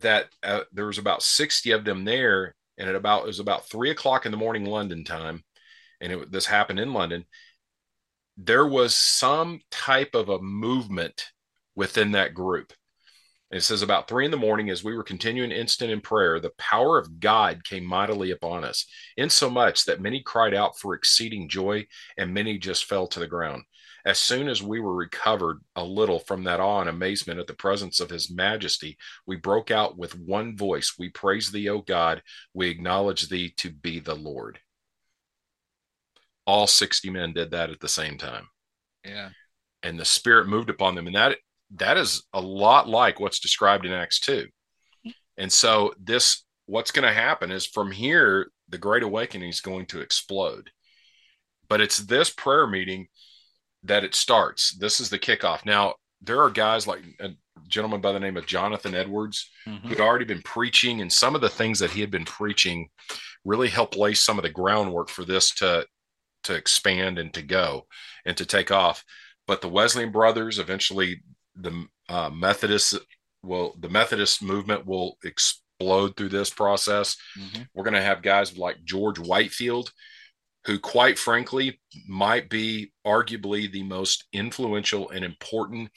that 0.00 0.26
uh, 0.42 0.62
there 0.72 0.86
was 0.86 0.98
about 0.98 1.22
60 1.22 1.70
of 1.72 1.84
them 1.84 2.04
there, 2.04 2.54
and 2.78 2.88
at 2.88 2.96
about 2.96 3.22
it 3.22 3.26
was 3.26 3.40
about 3.40 3.68
three 3.68 3.90
o'clock 3.90 4.26
in 4.26 4.32
the 4.32 4.38
morning 4.38 4.64
London 4.64 5.04
time 5.04 5.42
and 6.00 6.12
it, 6.12 6.32
this 6.32 6.46
happened 6.46 6.80
in 6.80 6.92
London, 6.92 7.24
there 8.36 8.66
was 8.66 8.94
some 8.94 9.60
type 9.70 10.14
of 10.14 10.28
a 10.28 10.40
movement 10.40 11.30
within 11.74 12.12
that 12.12 12.34
group. 12.34 12.72
It 13.50 13.62
says 13.62 13.82
about 13.82 14.08
three 14.08 14.24
in 14.24 14.32
the 14.32 14.36
morning, 14.36 14.70
as 14.70 14.82
we 14.82 14.94
were 14.96 15.04
continuing 15.04 15.52
instant 15.52 15.90
in 15.90 16.00
prayer, 16.00 16.40
the 16.40 16.52
power 16.58 16.98
of 16.98 17.20
God 17.20 17.62
came 17.64 17.84
mightily 17.84 18.32
upon 18.32 18.64
us, 18.64 18.86
insomuch 19.16 19.84
that 19.84 20.00
many 20.00 20.20
cried 20.20 20.52
out 20.52 20.78
for 20.78 20.94
exceeding 20.94 21.48
joy, 21.48 21.86
and 22.18 22.34
many 22.34 22.58
just 22.58 22.86
fell 22.86 23.06
to 23.08 23.20
the 23.20 23.26
ground. 23.26 23.62
As 24.06 24.18
soon 24.18 24.48
as 24.48 24.62
we 24.62 24.80
were 24.80 24.94
recovered 24.94 25.60
a 25.74 25.84
little 25.84 26.20
from 26.20 26.44
that 26.44 26.60
awe 26.60 26.80
and 26.80 26.88
amazement 26.88 27.40
at 27.40 27.46
the 27.46 27.54
presence 27.54 28.00
of 28.00 28.08
his 28.08 28.30
majesty, 28.30 28.96
we 29.26 29.36
broke 29.36 29.70
out 29.70 29.98
with 29.98 30.18
one 30.18 30.56
voice 30.56 30.94
We 30.98 31.10
praise 31.10 31.50
thee, 31.50 31.68
O 31.68 31.80
God. 31.80 32.22
We 32.54 32.70
acknowledge 32.70 33.28
thee 33.28 33.52
to 33.58 33.70
be 33.70 33.98
the 34.00 34.14
Lord 34.14 34.60
all 36.46 36.66
60 36.66 37.10
men 37.10 37.32
did 37.32 37.50
that 37.50 37.70
at 37.70 37.80
the 37.80 37.88
same 37.88 38.16
time. 38.16 38.48
Yeah. 39.04 39.30
And 39.82 39.98
the 39.98 40.04
spirit 40.04 40.48
moved 40.48 40.70
upon 40.70 40.94
them. 40.94 41.06
And 41.06 41.16
that 41.16 41.38
that 41.74 41.96
is 41.96 42.22
a 42.32 42.40
lot 42.40 42.88
like 42.88 43.18
what's 43.18 43.40
described 43.40 43.84
in 43.84 43.92
Acts 43.92 44.20
2. 44.20 44.46
And 45.36 45.52
so 45.52 45.92
this 46.00 46.44
what's 46.66 46.92
going 46.92 47.06
to 47.06 47.12
happen 47.12 47.50
is 47.50 47.66
from 47.66 47.90
here 47.90 48.50
the 48.68 48.78
great 48.78 49.02
awakening 49.02 49.48
is 49.48 49.60
going 49.60 49.86
to 49.86 50.00
explode. 50.00 50.70
But 51.68 51.80
it's 51.80 51.98
this 51.98 52.30
prayer 52.30 52.66
meeting 52.66 53.08
that 53.86 54.04
it 54.04 54.14
starts. 54.14 54.76
This 54.78 55.00
is 55.00 55.10
the 55.10 55.18
kickoff. 55.18 55.64
Now, 55.64 55.94
there 56.20 56.40
are 56.42 56.50
guys 56.50 56.86
like 56.86 57.02
a 57.20 57.30
gentleman 57.68 58.00
by 58.00 58.12
the 58.12 58.20
name 58.20 58.36
of 58.36 58.46
Jonathan 58.46 58.94
Edwards 58.94 59.50
mm-hmm. 59.66 59.86
who'd 59.88 60.00
already 60.00 60.24
been 60.24 60.42
preaching, 60.42 61.00
and 61.00 61.12
some 61.12 61.34
of 61.34 61.40
the 61.40 61.48
things 61.48 61.78
that 61.78 61.90
he 61.90 62.00
had 62.00 62.10
been 62.10 62.24
preaching 62.24 62.88
really 63.44 63.68
helped 63.68 63.96
lay 63.96 64.14
some 64.14 64.38
of 64.38 64.42
the 64.42 64.50
groundwork 64.50 65.08
for 65.08 65.24
this 65.24 65.54
to 65.56 65.86
to 66.44 66.54
expand 66.54 67.18
and 67.18 67.32
to 67.34 67.42
go 67.42 67.86
and 68.24 68.36
to 68.36 68.46
take 68.46 68.70
off. 68.70 69.04
But 69.46 69.60
the 69.60 69.68
Wesleyan 69.68 70.12
brothers, 70.12 70.58
eventually 70.58 71.22
the 71.54 71.86
uh, 72.08 72.30
Methodists 72.30 72.98
will, 73.42 73.74
the 73.80 73.88
Methodist 73.88 74.42
movement 74.42 74.86
will 74.86 75.18
explode 75.24 76.16
through 76.16 76.28
this 76.30 76.50
process. 76.50 77.16
Mm-hmm. 77.38 77.62
We're 77.74 77.84
going 77.84 77.94
to 77.94 78.02
have 78.02 78.22
guys 78.22 78.56
like 78.56 78.84
George 78.84 79.18
Whitefield, 79.18 79.92
who, 80.66 80.78
quite 80.78 81.18
frankly, 81.18 81.80
might 82.08 82.48
be 82.48 82.92
arguably 83.06 83.70
the 83.70 83.84
most 83.84 84.24
influential 84.32 85.08
and 85.10 85.24
important 85.24 85.90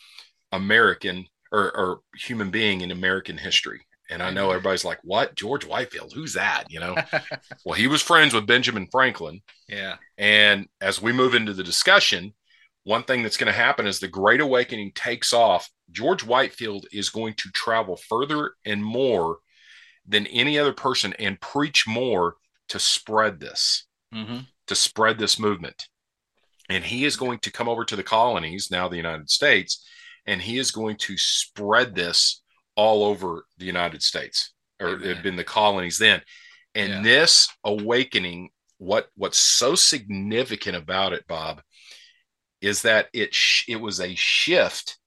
American 0.52 1.26
or, 1.52 1.76
or 1.76 2.00
human 2.16 2.52
being 2.52 2.82
in 2.82 2.92
American 2.92 3.38
history. 3.38 3.82
And 4.12 4.24
I 4.24 4.32
know 4.32 4.50
everybody's 4.50 4.86
like, 4.86 5.00
what? 5.04 5.36
George 5.36 5.66
Whitefield? 5.66 6.14
Who's 6.14 6.34
that? 6.34 6.66
You 6.70 6.80
know? 6.80 6.96
well, 7.66 7.76
he 7.76 7.88
was 7.88 8.02
friends 8.02 8.34
with 8.34 8.48
Benjamin 8.48 8.88
Franklin. 8.92 9.42
Yeah. 9.68 9.98
And 10.18 10.68
as 10.82 11.02
we 11.02 11.14
move 11.14 11.36
into 11.36 11.54
the 11.54 11.64
discussion, 11.64 12.34
one 12.84 13.04
thing 13.04 13.22
that's 13.22 13.38
going 13.38 13.52
to 13.52 13.60
happen 13.60 13.86
is 13.86 14.00
the 14.00 14.08
Great 14.08 14.42
Awakening 14.42 14.94
takes 14.96 15.32
off. 15.32 15.70
George 15.92 16.24
Whitefield 16.24 16.88
is 16.92 17.10
going 17.10 17.36
to 17.36 17.52
travel 17.52 17.98
further 17.98 18.54
and 18.66 18.84
more 18.84 19.38
than 20.08 20.26
any 20.28 20.58
other 20.58 20.74
person 20.74 21.14
and 21.20 21.40
preach 21.40 21.88
more 21.88 22.36
to 22.70 22.80
spread 22.80 23.40
this, 23.40 23.86
mm-hmm. 24.14 24.40
To 24.70 24.76
spread 24.76 25.18
this 25.18 25.40
movement. 25.40 25.88
And 26.70 26.84
he 26.84 27.04
is 27.04 27.18
going 27.18 27.40
to 27.40 27.52
come 27.52 27.68
over 27.68 27.84
to 27.86 27.96
the 27.96 28.04
colonies, 28.04 28.70
now 28.72 28.88
the 28.88 28.98
United 28.98 29.30
States, 29.30 29.86
and 30.26 30.40
he 30.40 30.60
is 30.60 30.72
going 30.72 30.98
to 30.98 31.18
spread 31.18 31.96
this 31.96 32.42
all 32.76 33.04
over 33.04 33.46
the 33.58 33.66
United 33.66 34.04
States, 34.04 34.54
or 34.80 34.90
Amen. 34.90 35.02
it 35.02 35.16
had 35.16 35.24
been 35.24 35.36
the 35.36 35.44
colonies 35.44 35.98
then. 35.98 36.22
And 36.76 36.90
yeah. 36.90 37.02
this 37.02 37.50
awakening, 37.64 38.50
what 38.78 39.08
what's 39.16 39.40
so 39.40 39.74
significant 39.74 40.78
about 40.78 41.14
it, 41.14 41.26
Bob, 41.28 41.62
is 42.62 42.84
that 42.84 43.08
it 43.12 43.34
sh- 43.34 43.66
it 43.68 43.78
was 43.78 44.00
a 44.00 44.14
shift 44.14 45.00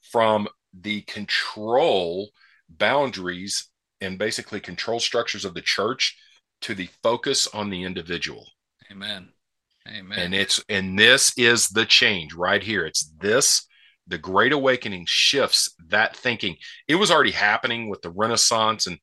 from 0.00 0.48
the 0.72 1.02
control 1.02 2.30
boundaries 2.70 3.68
and 4.00 4.18
basically 4.18 4.60
control 4.60 4.98
structures 4.98 5.44
of 5.44 5.52
the 5.52 5.60
church 5.60 6.16
to 6.62 6.74
the 6.74 6.88
focus 7.02 7.46
on 7.48 7.68
the 7.68 7.84
individual. 7.84 8.46
Amen. 8.94 9.28
Amen. 9.88 10.18
And 10.18 10.34
it's 10.34 10.62
and 10.68 10.98
this 10.98 11.36
is 11.36 11.68
the 11.68 11.84
change 11.84 12.34
right 12.34 12.62
here. 12.62 12.86
It's 12.86 13.10
this 13.18 13.66
the 14.06 14.18
Great 14.18 14.52
Awakening 14.52 15.04
shifts 15.06 15.74
that 15.88 16.16
thinking. 16.16 16.56
It 16.88 16.94
was 16.96 17.10
already 17.10 17.30
happening 17.30 17.88
with 17.88 18.02
the 18.02 18.10
Renaissance 18.10 18.86
and 18.86 18.98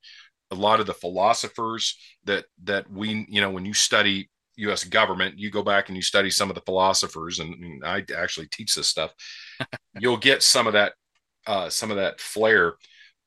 a 0.51 0.55
lot 0.55 0.79
of 0.79 0.86
the 0.86 0.93
philosophers 0.93 1.98
that 2.25 2.45
that 2.63 2.89
we, 2.91 3.25
you 3.29 3.41
know, 3.41 3.51
when 3.51 3.65
you 3.65 3.74
study 3.74 4.29
U.S. 4.57 4.83
government, 4.83 5.39
you 5.39 5.50
go 5.50 5.63
back 5.63 5.88
and 5.88 5.95
you 5.95 6.01
study 6.01 6.29
some 6.29 6.50
of 6.50 6.55
the 6.55 6.62
philosophers, 6.62 7.39
and, 7.39 7.83
I 7.83 8.05
actually 8.15 8.48
teach 8.48 8.75
this 8.75 8.88
stuff. 8.88 9.12
you'll 10.00 10.17
get 10.17 10.43
some 10.43 10.67
of 10.67 10.74
that, 10.74 10.93
uh, 11.48 11.69
some 11.69 11.89
of 11.89 11.98
that 11.98 12.19
flair. 12.19 12.74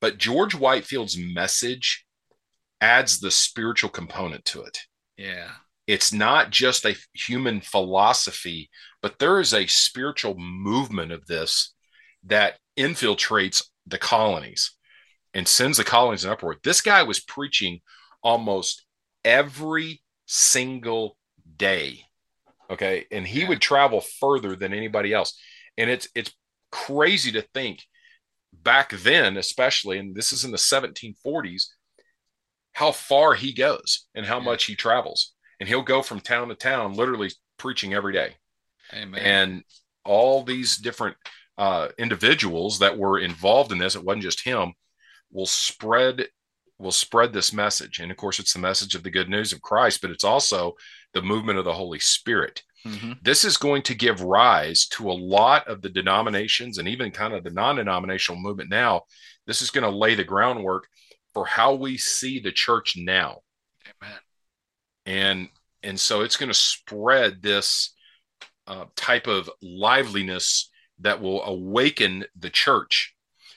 But 0.00 0.18
George 0.18 0.54
Whitefield's 0.54 1.16
message 1.16 2.04
adds 2.80 3.20
the 3.20 3.30
spiritual 3.30 3.90
component 3.90 4.44
to 4.46 4.62
it. 4.62 4.78
Yeah, 5.16 5.50
it's 5.86 6.12
not 6.12 6.50
just 6.50 6.84
a 6.84 6.96
human 7.14 7.60
philosophy, 7.60 8.70
but 9.02 9.18
there 9.18 9.40
is 9.40 9.52
a 9.54 9.66
spiritual 9.66 10.36
movement 10.38 11.12
of 11.12 11.26
this 11.26 11.74
that 12.24 12.58
infiltrates 12.78 13.62
the 13.86 13.98
colonies. 13.98 14.72
and 15.34 15.48
sends 15.48 15.78
the 15.78 15.84
colonies 15.84 16.24
in 16.24 16.30
uproar. 16.30 16.56
This 16.64 16.80
guy 16.80 17.02
was 17.02 17.20
preaching 17.20 17.80
almost 18.22 18.84
every 19.24 20.02
single 20.26 21.16
day. 21.56 22.06
Okay. 22.70 23.06
And 23.10 23.26
he 23.26 23.44
Yeah. 23.44 23.46
would 23.46 23.60
travel 23.60 24.00
further 24.00 24.56
than 24.56 24.72
anybody 24.74 25.12
else. 25.12 25.38
And 25.78 25.90
it's 25.90 26.08
it's 26.14 26.32
crazy 26.72 27.32
to 27.32 27.42
think 27.42 27.82
back 28.52 28.90
then, 28.92 29.36
especially, 29.36 29.98
and 29.98 30.14
this 30.16 30.32
is 30.32 30.44
in 30.44 30.52
the 30.52 30.58
1740s, 30.58 31.74
how 32.74 32.92
far 32.92 33.34
he 33.34 33.52
goes 33.52 34.06
and 34.14 34.26
how 34.26 34.38
Yeah. 34.38 34.40
much 34.40 34.64
he 34.66 34.76
travels. 34.76 35.33
And 35.60 35.68
he'll 35.68 35.82
go 35.82 36.02
from 36.02 36.20
town 36.20 36.48
to 36.48 36.54
town, 36.54 36.94
literally 36.94 37.30
preaching 37.58 37.94
every 37.94 38.12
day 38.12 38.34
Amen. 38.92 39.20
and 39.22 39.64
all 40.04 40.42
these 40.42 40.76
different 40.76 41.16
uh, 41.56 41.88
individuals 41.98 42.80
that 42.80 42.98
were 42.98 43.18
involved 43.18 43.72
in 43.72 43.78
this 43.78 43.94
it 43.94 44.04
wasn't 44.04 44.22
just 44.24 44.44
him 44.44 44.72
will 45.30 45.46
spread 45.46 46.26
will 46.78 46.90
spread 46.92 47.32
this 47.32 47.52
message 47.52 48.00
and 48.00 48.10
of 48.10 48.16
course 48.16 48.40
it's 48.40 48.52
the 48.52 48.58
message 48.58 48.96
of 48.96 49.04
the 49.04 49.10
good 49.10 49.28
news 49.30 49.52
of 49.52 49.62
christ 49.62 50.02
but 50.02 50.10
it's 50.10 50.24
also 50.24 50.72
the 51.12 51.22
movement 51.22 51.58
of 51.58 51.64
the 51.64 51.72
holy 51.72 52.00
spirit 52.00 52.62
Mhm. 52.84 53.18
this 53.22 53.44
is 53.44 53.56
going 53.56 53.82
to 53.82 53.94
give 53.94 54.20
rise 54.20 54.86
to 54.88 55.08
a 55.10 55.12
lot 55.12 55.66
of 55.68 55.80
the 55.80 55.88
denominations 55.88 56.78
and 56.78 56.88
even 56.88 57.12
kind 57.12 57.32
of 57.32 57.44
the 57.44 57.50
non-denominational 57.50 58.40
movement 58.42 58.68
now 58.68 59.02
this 59.46 59.62
is 59.62 59.70
going 59.70 59.84
to 59.90 59.96
lay 59.96 60.16
the 60.16 60.24
groundwork 60.24 60.88
for 61.32 61.46
how 61.46 61.74
we 61.74 61.98
see 61.98 62.38
the 62.40 62.52
church 62.52 62.94
now. 62.96 63.38
And 65.06 65.48
and 65.82 65.98
so 66.00 66.22
it's 66.22 66.36
going 66.36 66.48
to 66.48 66.54
spread 66.54 67.42
this 67.42 67.94
uh, 68.66 68.86
type 68.96 69.26
of 69.26 69.50
liveliness 69.62 70.70
that 71.00 71.20
will 71.20 71.42
awaken 71.44 72.24
the 72.38 72.50
church 72.50 73.14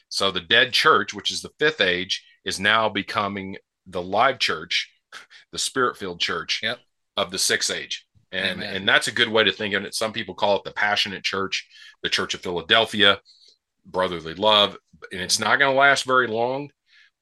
so 0.09 0.31
the 0.31 0.41
dead 0.41 0.73
church 0.73 1.13
which 1.13 1.31
is 1.31 1.41
the 1.41 1.51
fifth 1.59 1.81
age 1.81 2.23
is 2.45 2.59
now 2.59 2.89
becoming 2.89 3.55
the 3.85 4.01
live 4.01 4.39
church 4.39 4.91
the 5.51 5.57
spirit 5.59 5.97
filled 5.97 6.19
church 6.19 6.59
Yep. 6.63 6.79
of 7.15 7.31
the 7.31 7.39
sixth 7.39 7.71
age 7.71 8.05
and 8.31 8.61
Amen. 8.61 8.75
and 8.75 8.87
that's 8.87 9.07
a 9.07 9.13
good 9.13 9.29
way 9.29 9.43
to 9.43 9.51
think 9.51 9.73
of 9.73 9.85
it 9.85 9.93
some 9.93 10.11
people 10.11 10.35
call 10.35 10.57
it 10.57 10.63
the 10.65 10.71
passionate 10.71 11.23
church 11.23 11.65
the 12.03 12.09
church 12.09 12.33
of 12.33 12.41
philadelphia 12.41 13.19
brotherly 13.85 14.33
love 14.33 14.77
and 15.13 15.21
it's 15.21 15.39
not 15.39 15.59
going 15.59 15.71
to 15.73 15.79
last 15.79 16.03
very 16.03 16.27
long 16.27 16.69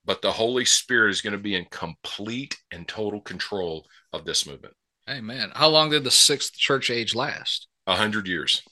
but 0.06 0.22
the 0.22 0.32
holy 0.32 0.66
spirit 0.66 1.10
is 1.12 1.22
going 1.22 1.34
to 1.34 1.40
be 1.40 1.56
in 1.56 1.66
complete 1.72 2.58
and 2.72 2.88
total 2.88 3.22
control 3.22 3.86
of 4.16 4.26
this 4.26 4.46
movement 4.46 4.74
Amen. 5.08 5.52
How 5.54 5.68
long 5.68 5.92
did 5.92 6.04
the 6.04 6.10
sixth 6.12 6.54
church 6.56 6.90
age 6.90 7.14
last? 7.14 7.68
a 7.88 7.96
hundred 7.96 8.28
years 8.28 8.64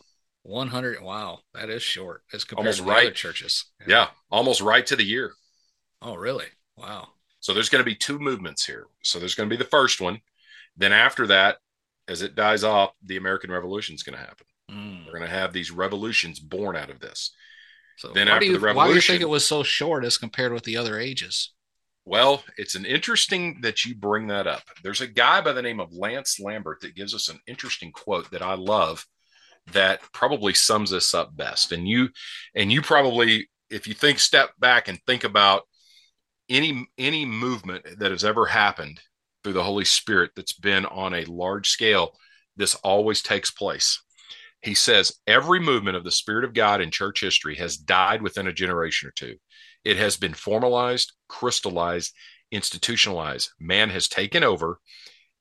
100. 0.43 1.01
Wow. 1.01 1.39
That 1.53 1.69
is 1.69 1.81
short 1.83 2.23
as 2.33 2.43
compared 2.43 2.65
Almost 2.65 2.79
to 2.79 2.83
the 2.85 2.89
right. 2.91 3.05
other 3.07 3.11
churches. 3.11 3.65
yeah 3.87 4.07
almost 4.31 4.61
right 4.61 4.85
to 4.87 4.95
the 4.95 5.03
year 5.05 5.31
Oh, 6.01 6.15
really? 6.15 6.47
Wow. 6.75 7.09
so 7.39 7.53
there's 7.53 7.69
going 7.69 7.83
to 7.83 7.89
be 7.89 7.95
two 7.95 8.19
movements 8.19 8.65
here 8.65 8.87
so 9.03 9.19
there's 9.19 9.35
going 9.35 9.47
to 9.49 9.55
be 9.55 9.61
the 9.63 9.69
first 9.69 10.01
one 10.01 10.19
then 10.75 10.91
after 10.91 11.27
that 11.27 11.57
as 12.07 12.21
it 12.23 12.35
dies 12.35 12.63
off 12.63 12.91
the 13.05 13.17
american 13.17 13.51
revolution 13.51 13.93
is 13.95 14.03
going 14.03 14.17
to 14.17 14.23
happen 14.25 14.45
Mm. 14.71 15.05
we're 15.05 15.11
going 15.19 15.29
to 15.29 15.35
have 15.35 15.51
these 15.51 15.71
revolutions 15.71 16.39
born 16.39 16.77
out 16.77 16.89
of 16.89 16.99
this 17.01 17.31
So 17.97 18.07
Then 18.13 18.29
after 18.29 18.45
you, 18.45 18.53
the 18.53 18.59
revolution 18.59 18.75
why 18.77 18.87
do 18.87 18.95
you 18.95 19.01
think 19.01 19.21
it 19.21 19.29
was 19.29 19.45
so 19.45 19.61
short 19.61 20.05
as 20.05 20.17
compared 20.17 20.53
with 20.53 20.63
the 20.63 20.77
other 20.77 20.97
ages? 20.97 21.51
Well, 22.05 22.43
it's 22.57 22.75
an 22.75 22.85
interesting 22.85 23.61
that 23.61 23.85
you 23.85 23.95
bring 23.95 24.27
that 24.27 24.45
up. 24.45 24.63
There's 24.83 25.01
a 25.01 25.07
guy 25.07 25.39
by 25.41 25.53
the 25.53 25.61
name 25.61 25.79
of 25.79 25.93
Lance 25.93 26.39
Lambert 26.39 26.81
that 26.81 26.95
gives 26.95 27.15
us 27.15 27.29
an 27.29 27.39
interesting 27.47 27.91
quote 27.91 28.29
that 28.31 28.41
I 28.41 28.55
love 28.55 29.05
that 29.71 30.01
probably 30.11 30.53
sums 30.53 30.89
this 30.89 31.13
up 31.13 31.35
best. 31.35 31.71
And 31.71 31.87
you 31.87 32.09
and 32.55 32.71
you 32.71 32.81
probably 32.81 33.47
if 33.69 33.87
you 33.87 33.93
think 33.93 34.19
step 34.19 34.51
back 34.59 34.87
and 34.89 34.99
think 35.07 35.23
about 35.23 35.63
any 36.49 36.85
any 36.97 37.25
movement 37.25 37.85
that 37.99 38.11
has 38.11 38.25
ever 38.25 38.45
happened 38.45 38.99
through 39.43 39.53
the 39.53 39.63
Holy 39.63 39.85
Spirit 39.85 40.31
that's 40.35 40.53
been 40.53 40.85
on 40.85 41.13
a 41.13 41.25
large 41.25 41.69
scale, 41.69 42.17
this 42.57 42.75
always 42.75 43.21
takes 43.21 43.49
place. 43.49 44.01
He 44.61 44.73
says 44.73 45.19
every 45.25 45.59
movement 45.59 45.97
of 45.97 46.03
the 46.03 46.11
Spirit 46.11 46.43
of 46.43 46.53
God 46.53 46.81
in 46.81 46.91
church 46.91 47.21
history 47.21 47.55
has 47.55 47.77
died 47.77 48.21
within 48.21 48.47
a 48.47 48.53
generation 48.53 49.07
or 49.07 49.11
two. 49.11 49.35
It 49.83 49.97
has 49.97 50.17
been 50.17 50.33
formalized, 50.33 51.13
crystallized, 51.27 52.13
institutionalized. 52.51 53.49
Man 53.59 53.89
has 53.89 54.07
taken 54.07 54.43
over. 54.43 54.79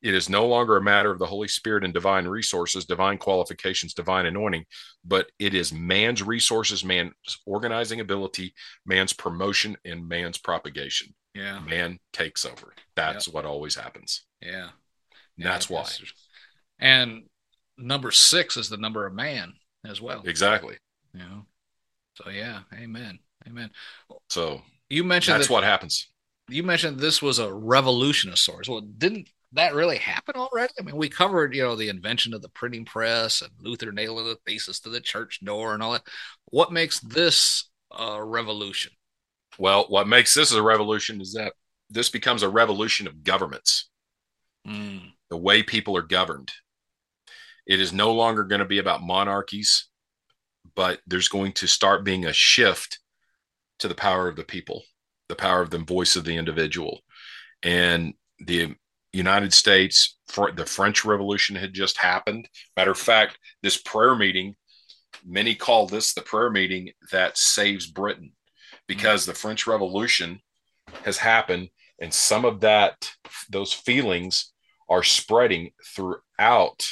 It 0.02 0.14
is 0.14 0.28
no 0.28 0.46
longer 0.46 0.76
a 0.76 0.82
matter 0.82 1.12
of 1.12 1.20
the 1.20 1.26
Holy 1.26 1.46
Spirit 1.46 1.84
and 1.84 1.94
divine 1.94 2.26
resources, 2.26 2.84
divine 2.84 3.18
qualifications, 3.18 3.94
divine 3.94 4.26
anointing, 4.26 4.64
but 5.04 5.30
it 5.38 5.54
is 5.54 5.72
man's 5.72 6.24
resources, 6.24 6.84
man's 6.84 7.12
organizing 7.46 8.00
ability, 8.00 8.52
man's 8.84 9.12
promotion, 9.12 9.76
and 9.84 10.08
man's 10.08 10.38
propagation. 10.38 11.14
Yeah. 11.34 11.60
Man 11.60 12.00
takes 12.12 12.44
over. 12.44 12.74
That's 12.96 13.28
what 13.28 13.46
always 13.46 13.76
happens. 13.76 14.24
Yeah. 14.40 14.70
And 15.36 15.46
that's 15.46 15.70
Yeah, 15.70 15.76
why. 15.76 15.88
And 16.80 17.22
number 17.78 18.10
six 18.10 18.56
is 18.56 18.68
the 18.68 18.76
number 18.76 19.06
of 19.06 19.14
man 19.14 19.54
as 19.86 20.00
well. 20.00 20.22
Exactly. 20.26 20.76
You 21.14 21.20
know? 21.20 21.46
So 22.14 22.28
yeah, 22.28 22.62
amen. 22.74 23.20
Amen. 23.46 23.70
So 24.28 24.62
You 24.88 25.04
mentioned 25.04 25.36
that's 25.36 25.48
that, 25.48 25.52
what 25.52 25.64
happens. 25.64 26.08
you 26.48 26.62
mentioned 26.62 26.98
this 26.98 27.20
was 27.22 27.38
a 27.38 27.52
revolution 27.52 28.30
of 28.30 28.38
sorts. 28.38 28.68
Well, 28.68 28.80
didn't 28.80 29.28
that 29.52 29.74
really 29.74 29.98
happen 29.98 30.34
already? 30.36 30.72
I 30.78 30.82
mean, 30.82 30.96
we 30.96 31.08
covered, 31.08 31.54
you 31.54 31.62
know, 31.62 31.76
the 31.76 31.88
invention 31.88 32.32
of 32.34 32.42
the 32.42 32.48
printing 32.48 32.84
press 32.84 33.42
and 33.42 33.50
Luther 33.60 33.92
nailing 33.92 34.24
the 34.24 34.38
thesis 34.46 34.80
to 34.80 34.88
the 34.90 35.00
church 35.00 35.40
door 35.44 35.74
and 35.74 35.82
all 35.82 35.92
that. 35.92 36.06
What 36.46 36.72
makes 36.72 37.00
this 37.00 37.68
a 37.90 38.22
revolution? 38.24 38.92
Well, 39.58 39.84
what 39.88 40.08
makes 40.08 40.32
this 40.34 40.52
a 40.52 40.62
revolution 40.62 41.20
is 41.20 41.34
that 41.34 41.52
this 41.90 42.08
becomes 42.08 42.42
a 42.42 42.48
revolution 42.48 43.06
of 43.06 43.22
governments. 43.22 43.90
Mm, 44.66 45.12
the 45.28 45.36
way 45.36 45.62
people 45.62 45.96
are 45.96 46.02
governed. 46.02 46.52
It 47.66 47.78
is 47.80 47.92
no 47.92 48.12
longer 48.12 48.44
going 48.44 48.60
to 48.60 48.64
be 48.64 48.78
about 48.78 49.02
monarchies, 49.02 49.88
but 50.74 51.00
there's 51.06 51.28
going 51.28 51.52
to 51.52 51.66
start 51.66 52.04
being 52.04 52.24
a 52.24 52.32
shift 52.32 52.98
to 53.82 53.88
the 53.88 53.94
power 53.94 54.28
of 54.28 54.36
the 54.36 54.44
people, 54.44 54.82
the 55.28 55.36
power 55.36 55.60
of 55.60 55.70
the 55.70 55.78
voice 55.78 56.16
of 56.16 56.24
the 56.24 56.36
individual. 56.36 57.00
And 57.62 58.14
the 58.38 58.74
United 59.12 59.52
States, 59.52 60.18
for 60.28 60.50
the 60.50 60.66
French 60.66 61.04
Revolution 61.04 61.54
had 61.54 61.74
just 61.74 61.98
happened. 61.98 62.48
Matter 62.76 62.92
of 62.92 62.98
fact, 62.98 63.38
this 63.62 63.76
prayer 63.76 64.16
meeting, 64.16 64.56
many 65.24 65.54
call 65.54 65.86
this 65.86 66.14
the 66.14 66.22
prayer 66.22 66.50
meeting 66.50 66.90
that 67.12 67.36
saves 67.36 67.86
Britain 67.86 68.32
because 68.88 69.26
the 69.26 69.34
French 69.34 69.66
Revolution 69.66 70.40
has 71.04 71.18
happened 71.18 71.68
and 72.02 72.12
some 72.12 72.44
of 72.44 72.60
that, 72.60 73.12
those 73.48 73.72
feelings 73.72 74.52
are 74.88 75.04
spreading 75.04 75.70
throughout. 75.94 76.84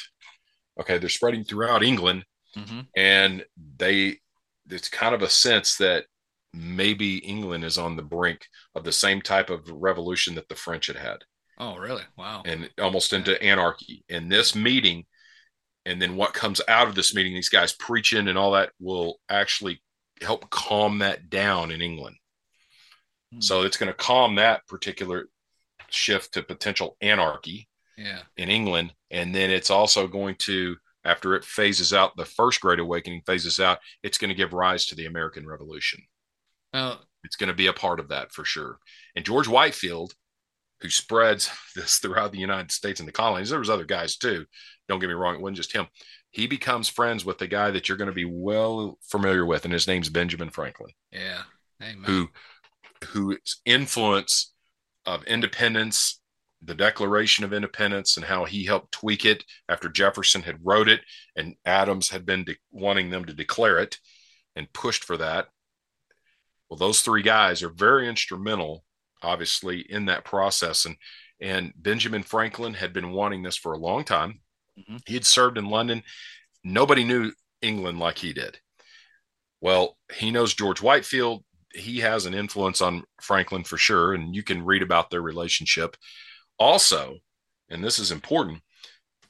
Okay, 0.81 0.99
they're 0.99 1.09
spreading 1.09 1.43
throughout 1.43 1.83
England, 1.83 2.25
mhm. 2.57 2.87
and 2.97 3.45
they. 3.77 4.19
It's 4.71 4.89
kind 4.89 5.17
of 5.17 5.23
a 5.23 5.29
sense 5.29 5.79
that 5.79 6.05
maybe 6.53 7.19
England 7.19 7.65
is 7.65 7.79
on 7.79 7.97
the 7.97 8.03
brink 8.03 8.47
of 8.75 8.85
the 8.85 8.93
same 8.93 9.21
type 9.23 9.51
of 9.51 9.69
revolution 9.71 10.35
that 10.35 10.49
the 10.49 10.55
French 10.57 10.87
had 10.89 10.97
had, 10.97 11.19
Oh, 11.59 11.77
really? 11.77 12.03
Wow. 12.17 12.43
and 12.45 12.71
almost 12.81 13.13
into 13.13 13.41
anarchy. 13.43 14.05
And 14.09 14.31
this 14.31 14.55
meeting, 14.55 15.07
and 15.87 16.01
then 16.01 16.17
what 16.17 16.35
comes 16.35 16.61
out 16.69 16.89
of 16.89 16.95
this 16.95 17.15
meeting, 17.15 17.35
these 17.35 17.49
guys 17.49 17.73
preaching 17.73 18.29
and 18.29 18.37
all 18.39 18.53
that 18.53 18.71
will 18.81 19.21
actually 19.29 19.83
help 20.21 20.51
calm 20.51 20.99
that 20.99 21.31
down 21.31 21.71
in 21.71 21.81
England. 21.83 22.17
Hmm. 23.33 23.41
So 23.41 23.63
it's 23.63 23.77
going 23.77 23.89
to 23.93 23.95
calm 23.97 24.35
that 24.37 24.67
particular 24.67 25.29
shift 25.89 26.35
to 26.35 26.43
potential 26.43 26.97
anarchy 27.01 27.69
Yeah. 27.97 28.23
in 28.37 28.49
England. 28.49 28.93
And 29.11 29.35
then 29.35 29.51
it's 29.51 29.71
also 29.71 30.07
going 30.07 30.37
to, 30.41 30.77
after 31.05 31.35
it 31.35 31.45
phases 31.45 31.93
out, 31.93 32.17
the 32.17 32.25
first 32.25 32.61
Great 32.61 32.79
Awakening 32.79 33.23
phases 33.27 33.59
out, 33.61 33.79
it's 34.03 34.19
going 34.19 34.29
to 34.29 34.35
give 34.35 34.53
rise 34.53 34.87
to 34.87 34.95
the 34.95 35.07
American 35.07 35.47
Revolution. 35.47 36.01
Now, 36.73 37.01
It's 37.25 37.37
going 37.37 37.49
to 37.49 37.55
be 37.55 37.67
a 37.67 37.73
part 37.73 38.01
of 38.01 38.09
that 38.09 38.33
for 38.33 38.45
sure. 38.45 38.79
And 39.15 39.25
George 39.25 39.49
Whitefield, 39.49 40.15
who 40.81 40.89
spreads 40.89 41.51
this 41.77 41.99
throughout 41.99 42.33
the 42.33 42.39
United 42.39 42.73
States 42.73 43.01
and 43.01 43.09
the 43.09 43.13
colonies, 43.13 43.51
there 43.51 43.59
was 43.59 43.71
other 43.71 43.85
guys 43.85 44.17
too. 44.17 44.47
Don't 44.89 45.01
get 45.01 45.09
me 45.09 45.15
wrong, 45.15 45.35
it 45.35 45.41
wasn't 45.41 45.59
just 45.59 45.73
him. 45.73 45.87
He 46.31 46.47
becomes 46.47 46.89
friends 46.89 47.25
with 47.25 47.39
the 47.39 47.49
guy 47.49 47.73
that 47.73 47.89
you're 47.89 47.99
going 47.99 48.09
to 48.11 48.15
be 48.15 48.25
well 48.25 48.99
familiar 49.03 49.45
with, 49.45 49.65
and 49.65 49.73
his 49.73 49.89
name's 49.89 50.09
Benjamin 50.09 50.51
Franklin 50.51 50.93
yeah. 51.13 51.43
Amen. 51.83 52.05
who 52.05 52.29
whose 53.09 53.61
influence 53.65 54.53
of 55.07 55.25
independence 55.25 56.21
the 56.63 56.75
declaration 56.75 57.45
of 57.45 57.55
independence 57.55 58.17
and 58.17 58.27
how 58.27 58.45
he 58.45 58.67
helped 58.67 58.93
tweak 58.93 59.25
it 59.25 59.43
after 59.69 59.89
jefferson 59.89 60.43
had 60.43 60.59
wrote 60.63 60.89
it 60.89 61.01
and 61.37 61.55
adams 61.65 62.11
had 62.11 62.27
been 62.27 62.45
de- 62.45 62.57
wanting 62.71 63.09
them 63.09 63.25
to 63.25 63.33
declare 63.33 63.79
it 63.79 63.99
and 64.57 64.73
pushed 64.75 65.05
for 65.05 65.17
that 65.17 65.47
well 66.71 66.79
those 66.79 67.03
three 67.03 67.23
guys 67.23 67.63
are 67.63 67.69
very 67.71 68.09
instrumental 68.09 68.85
obviously 69.23 69.81
in 69.81 70.07
that 70.07 70.25
process 70.25 70.87
and 70.87 70.97
and 71.41 71.73
benjamin 71.77 72.23
franklin 72.23 72.75
had 72.75 72.93
been 72.93 73.13
wanting 73.13 73.43
this 73.43 73.57
for 73.57 73.73
a 73.73 73.79
long 73.79 74.05
time 74.05 74.41
Mhm. 74.79 75.01
he 75.07 75.15
had 75.15 75.27
served 75.27 75.59
in 75.59 75.67
london 75.67 76.03
nobody 76.65 77.05
knew 77.05 77.33
england 77.61 77.99
like 77.99 78.19
he 78.19 78.33
did 78.33 78.59
well 79.61 79.97
he 80.15 80.31
knows 80.31 80.55
george 80.55 80.81
whitefield 80.81 81.45
he 81.75 82.01
has 82.01 82.27
an 82.27 82.35
influence 82.35 82.81
on 82.81 83.05
Franklin 83.23 83.63
for 83.63 83.77
sure, 83.79 84.13
and 84.13 84.35
you 84.35 84.43
can 84.43 84.65
read 84.65 84.83
about 84.83 85.09
their 85.11 85.23
relationship. 85.23 85.97
Also, 86.59 87.19
and 87.69 87.85
this 87.85 88.01
is 88.01 88.11
important, 88.11 88.61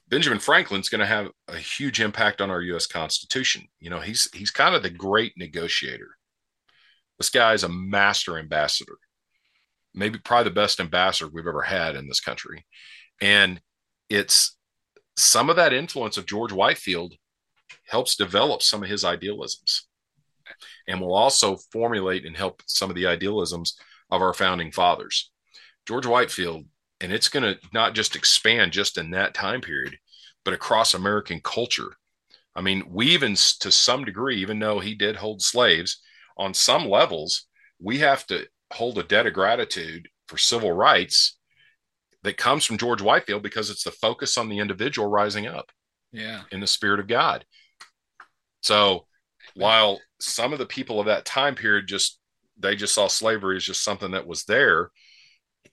Benjamin 0.08 0.38
Franklin's 0.38 0.88
going 0.88 1.00
to 1.00 1.06
have 1.06 1.28
a 1.48 1.58
huge 1.58 2.00
impact 2.00 2.40
on 2.40 2.50
our 2.50 2.62
U.S. 2.62 2.86
Constitution. 2.86 3.68
You 3.78 3.90
know, 3.90 4.00
he's 4.00 4.30
he's 4.32 4.50
kind 4.50 4.74
of 4.74 4.82
the 4.82 4.88
great 4.88 5.34
negotiator. 5.36 6.16
This 7.20 7.30
guy 7.30 7.52
is 7.52 7.64
a 7.64 7.68
master 7.68 8.38
ambassador, 8.38 8.96
maybe 9.94 10.18
probably 10.18 10.44
the 10.44 10.54
best 10.54 10.80
ambassador 10.80 11.30
we've 11.30 11.46
ever 11.46 11.60
had 11.60 11.94
in 11.94 12.08
this 12.08 12.20
country, 12.20 12.66
and 13.20 13.60
it's 14.08 14.56
some 15.18 15.50
of 15.50 15.56
that 15.56 15.74
influence 15.74 16.16
of 16.16 16.24
George 16.24 16.50
Whitefield 16.50 17.14
helps 17.86 18.16
develop 18.16 18.62
some 18.62 18.82
of 18.82 18.88
his 18.88 19.04
idealisms 19.04 19.86
and 20.88 20.98
will 20.98 21.14
also 21.14 21.58
formulate 21.70 22.24
and 22.24 22.36
help 22.36 22.62
some 22.66 22.88
of 22.88 22.96
the 22.96 23.06
idealisms 23.06 23.76
of 24.10 24.22
our 24.22 24.32
founding 24.32 24.72
fathers. 24.72 25.30
George 25.86 26.06
Whitefield, 26.06 26.64
and 27.02 27.12
it's 27.12 27.28
going 27.28 27.42
to 27.42 27.60
not 27.74 27.94
just 27.94 28.16
expand 28.16 28.72
just 28.72 28.96
in 28.96 29.10
that 29.10 29.34
time 29.34 29.60
period, 29.60 29.98
but 30.44 30.54
across 30.54 30.94
American 30.94 31.40
culture. 31.44 31.96
I 32.56 32.62
mean, 32.62 32.84
we 32.88 33.08
even, 33.08 33.34
to 33.60 33.70
some 33.70 34.04
degree, 34.04 34.40
even 34.40 34.58
though 34.58 34.80
he 34.80 34.94
did 34.94 35.16
hold 35.16 35.42
slaves, 35.42 36.00
on 36.40 36.54
some 36.54 36.88
levels, 36.88 37.46
we 37.78 37.98
have 37.98 38.26
to 38.26 38.46
hold 38.72 38.98
a 38.98 39.02
debt 39.02 39.26
of 39.26 39.34
gratitude 39.34 40.08
for 40.26 40.38
civil 40.38 40.72
rights 40.72 41.38
that 42.22 42.36
comes 42.36 42.64
from 42.64 42.78
George 42.78 43.02
Whitefield 43.02 43.42
because 43.42 43.70
it's 43.70 43.84
the 43.84 43.90
focus 43.90 44.36
on 44.36 44.48
the 44.48 44.58
individual 44.58 45.08
rising 45.08 45.46
up. 45.46 45.70
Yeah. 46.12 46.42
In 46.50 46.58
the 46.58 46.66
spirit 46.66 46.98
of 46.98 47.06
God. 47.06 47.44
So 48.62 49.06
while 49.54 50.00
some 50.20 50.52
of 50.52 50.58
the 50.58 50.66
people 50.66 50.98
of 51.00 51.06
that 51.06 51.24
time 51.24 51.54
period 51.54 51.86
just 51.86 52.18
they 52.58 52.76
just 52.76 52.94
saw 52.94 53.06
slavery 53.06 53.56
as 53.56 53.64
just 53.64 53.82
something 53.82 54.10
that 54.12 54.26
was 54.26 54.44
there 54.44 54.90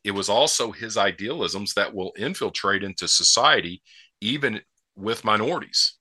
it 0.04 0.12
was 0.12 0.30
also 0.30 0.72
his 0.72 0.98
idealisms 0.98 1.74
that 1.74 1.94
will 1.94 2.14
infiltrate 2.18 2.84
into 2.84 3.08
society 3.08 3.82
even 4.22 4.62
with 4.96 5.26
minorities 5.26 5.96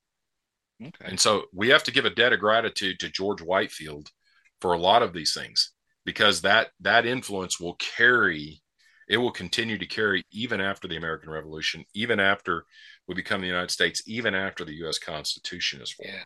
okay. 0.81 1.05
and 1.05 1.19
so 1.19 1.45
we 1.53 1.69
have 1.69 1.83
to 1.83 1.91
give 1.91 2.05
a 2.05 2.11
debt 2.11 2.33
of 2.33 2.41
gratitude 2.41 2.99
to 2.99 3.09
george 3.09 3.43
whitefield 3.43 4.11
for 4.61 4.73
a 4.73 4.79
lot 4.79 5.03
of 5.03 5.13
these 5.13 5.35
things 5.35 5.73
because 6.05 6.43
that 6.43 6.69
that 6.81 7.07
influence 7.07 7.61
will 7.61 7.75
carry 7.75 8.63
it 9.09 9.19
will 9.19 9.31
continue 9.31 9.79
to 9.79 9.87
carry 9.87 10.25
even 10.31 10.61
after 10.61 10.89
the 10.89 10.97
american 10.97 11.31
revolution 11.31 11.85
even 11.95 12.21
after 12.21 12.65
we 13.07 13.15
become 13.15 13.41
the 13.41 13.47
united 13.47 13.71
states 13.71 14.03
even 14.07 14.35
after 14.35 14.65
the 14.65 14.73
us 14.73 14.99
constitution 14.99 15.81
is 15.81 15.93
formed 15.93 16.13
yeah. 16.13 16.25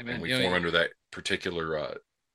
Amen. 0.00 0.14
and 0.14 0.22
we 0.22 0.30
form 0.30 0.42
know, 0.42 0.54
under 0.54 0.70
that 0.72 0.90
particular 1.10 1.78
uh, 1.78 1.94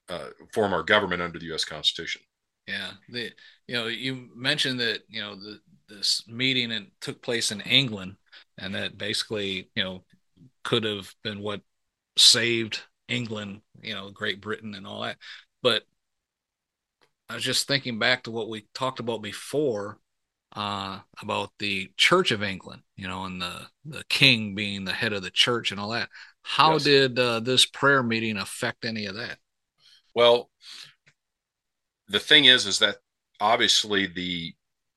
uh, 0.10 0.30
form 0.54 0.74
our 0.74 0.84
government 0.84 1.22
under 1.22 1.40
the 1.40 1.48
U.S. 1.48 1.66
Constitution. 1.66 2.22
Yeah, 2.68 2.92
the 3.10 3.32
you 3.68 3.76
know 3.76 3.88
you 3.88 4.30
mentioned 4.36 4.80
that 4.80 5.02
you 5.08 5.22
know 5.22 5.36
the 5.36 5.60
this 5.90 6.24
meeting 6.28 6.72
and 6.72 6.88
took 7.00 7.22
place 7.22 7.52
in 7.52 7.62
England, 7.62 8.16
and 8.58 8.76
that 8.76 8.98
basically 8.98 9.70
you 9.76 9.84
know 9.84 10.04
could 10.64 10.84
have 10.84 11.14
been 11.24 11.40
what 11.40 11.62
saved 12.18 12.82
England, 13.08 13.62
you 13.82 13.94
know, 13.94 14.10
Great 14.10 14.42
Britain 14.42 14.76
and 14.76 14.86
all 14.86 15.02
that. 15.02 15.18
But 15.62 15.84
I 17.30 17.36
was 17.36 17.44
just 17.44 17.68
thinking 17.68 18.00
back 18.00 18.24
to 18.24 18.32
what 18.32 18.50
we 18.50 18.68
talked 18.74 19.00
about 19.00 19.22
before 19.22 20.00
uh, 20.56 21.00
about 21.22 21.52
the 21.60 21.92
Church 21.98 22.32
of 22.32 22.42
England, 22.42 22.82
you 22.96 23.08
know, 23.08 23.26
and 23.26 23.42
the 23.42 23.68
the 23.86 24.04
king 24.10 24.56
being 24.56 24.86
the 24.86 24.94
head 24.94 25.14
of 25.14 25.22
the 25.22 25.32
church 25.32 25.72
and 25.72 25.80
all 25.80 25.90
that. 25.90 26.10
How 26.42 26.74
yes. 26.74 26.84
did 26.84 27.20
uh, 27.20 27.40
this 27.42 27.66
prayer 27.66 28.02
meeting 28.02 28.38
affect 28.38 28.86
any 28.86 29.06
of 29.06 29.16
that? 29.16 29.38
Well, 30.16 30.50
the 32.08 32.20
thing 32.20 32.46
is, 32.46 32.66
is 32.66 32.80
that 32.80 32.98
obviously 33.40 34.08
the 34.08 34.54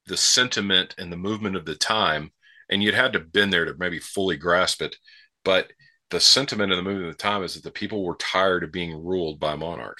the 0.06 0.16
sentiment 0.16 0.94
and 0.98 1.12
the 1.12 1.16
movement 1.16 1.56
of 1.56 1.64
the 1.64 1.74
time, 1.74 2.32
and 2.68 2.82
you'd 2.82 2.94
had 2.94 3.12
to 3.12 3.18
have 3.18 3.32
been 3.32 3.50
there 3.50 3.64
to 3.64 3.74
maybe 3.78 3.98
fully 3.98 4.37
grasp 4.37 4.82
it, 4.82 4.96
but 5.44 5.72
the 6.10 6.20
sentiment 6.20 6.72
of 6.72 6.76
the 6.76 6.82
movement 6.82 7.10
at 7.10 7.18
the 7.18 7.22
time 7.22 7.42
is 7.42 7.54
that 7.54 7.62
the 7.62 7.70
people 7.70 8.04
were 8.04 8.16
tired 8.16 8.64
of 8.64 8.72
being 8.72 9.04
ruled 9.04 9.38
by 9.38 9.52
a 9.52 9.56
monarch. 9.56 9.98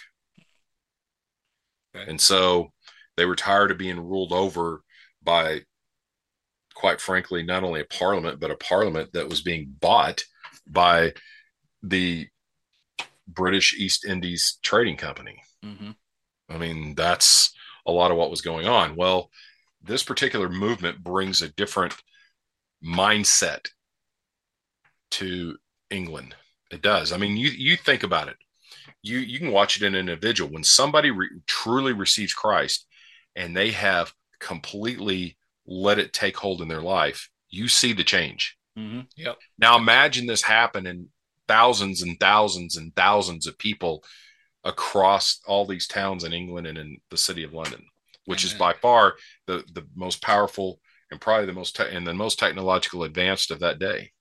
Okay. 1.95 2.09
And 2.09 2.21
so 2.21 2.73
they 3.17 3.25
were 3.25 3.37
tired 3.37 3.71
of 3.71 3.79
being 3.79 3.99
ruled 3.99 4.33
over 4.33 4.83
by, 5.23 5.63
quite 6.75 7.01
frankly, 7.01 7.43
not 7.43 7.65
only 7.65 7.81
a 7.81 7.85
parliament, 7.85 8.41
but 8.41 8.51
a 8.51 8.57
parliament 8.57 9.13
that 9.13 9.29
was 9.29 9.43
being 9.43 9.75
bought 9.81 10.23
by 10.67 11.13
the 11.83 12.29
British 13.27 13.75
East 13.75 14.05
Indies 14.05 14.59
Trading 14.63 14.97
Company. 14.97 15.43
Mm-hmm. 15.65 15.91
I 16.49 16.59
mean, 16.59 16.95
that's 16.95 17.55
a 17.87 17.93
lot 17.93 18.11
of 18.11 18.17
what 18.17 18.31
was 18.31 18.41
going 18.41 18.67
on. 18.67 18.97
Well, 18.97 19.31
this 19.83 20.03
particular 20.03 20.49
movement 20.49 21.03
brings 21.03 21.41
a 21.43 21.53
different 21.53 21.95
mindset 22.85 23.69
to 25.13 25.57
England. 25.91 26.35
It 26.71 26.83
does. 26.83 27.13
I 27.13 27.17
mean, 27.17 27.37
you 27.37 27.51
you 27.51 27.77
think 27.77 28.03
about 28.03 28.29
it. 28.29 28.37
You 29.03 29.19
you 29.19 29.39
can 29.39 29.53
watch 29.53 29.77
it 29.77 29.83
in 29.83 29.95
an 29.95 30.01
individual 30.01 30.53
when 30.53 30.65
somebody 30.65 31.11
re- 31.11 31.29
truly 31.47 31.93
receives 31.93 32.33
Christ 32.33 32.87
and 33.37 33.57
they 33.57 33.71
have 33.71 34.13
completely 34.39 35.37
let 35.67 35.99
it 35.99 36.13
take 36.13 36.37
hold 36.37 36.63
in 36.63 36.69
their 36.69 36.83
life. 36.83 37.29
You 37.49 37.69
see 37.69 37.93
the 37.93 38.05
change. 38.05 38.57
Mm-hmm. 38.79 39.01
Yep. 39.17 39.37
Now 39.59 39.77
imagine 39.77 40.27
this 40.27 40.43
happen 40.43 40.87
in 40.87 41.09
thousands 41.49 42.03
and 42.03 42.19
thousands 42.21 42.77
and 42.77 42.95
thousands 42.95 43.47
of 43.47 43.59
people 43.59 44.05
across 44.65 45.41
all 45.47 45.67
these 45.67 45.89
towns 45.89 46.23
in 46.25 46.33
England 46.33 46.67
and 46.67 46.79
in 46.79 46.99
the 47.11 47.17
city 47.17 47.43
of 47.43 47.53
London, 47.53 47.83
which 48.27 48.45
Amen. 48.45 48.53
is 48.53 48.59
by 48.59 48.73
far 48.75 49.15
the 49.47 49.65
the 49.73 49.87
most 49.97 50.23
powerful 50.23 50.81
and 51.11 51.21
probably 51.21 51.47
the 51.47 51.53
most 51.53 51.77
te- 51.77 51.91
and 51.91 52.07
the 52.07 52.15
most 52.15 52.39
technological 52.39 53.03
advanced 53.03 53.51
of 53.51 53.61
that 53.61 53.79
day. 53.79 54.13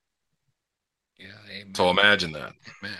Yeah, 1.20 1.28
amen. 1.50 1.74
So 1.74 1.90
imagine 1.90 2.32
that. 2.32 2.52
Amen. 2.82 2.98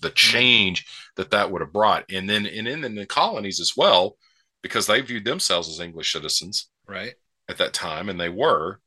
The 0.00 0.10
change 0.10 0.86
that 1.16 1.30
that 1.30 1.50
would 1.50 1.60
have 1.60 1.72
brought, 1.72 2.04
and 2.10 2.28
then 2.28 2.46
and 2.46 2.66
in, 2.66 2.84
in 2.84 2.94
the 2.94 3.06
colonies 3.06 3.60
as 3.60 3.74
well, 3.76 4.16
because 4.62 4.86
they 4.86 5.00
viewed 5.00 5.24
themselves 5.24 5.68
as 5.68 5.80
English 5.80 6.12
citizens, 6.12 6.68
right, 6.88 7.14
at 7.48 7.58
that 7.58 7.72
time, 7.72 8.08
and 8.08 8.18
they 8.18 8.28
were. 8.28 8.80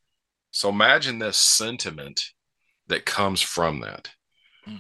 So 0.52 0.70
imagine 0.70 1.20
this 1.20 1.38
sentiment 1.38 2.32
that 2.88 3.06
comes 3.06 3.42
from 3.42 3.82
that 3.82 4.10
hmm. 4.66 4.78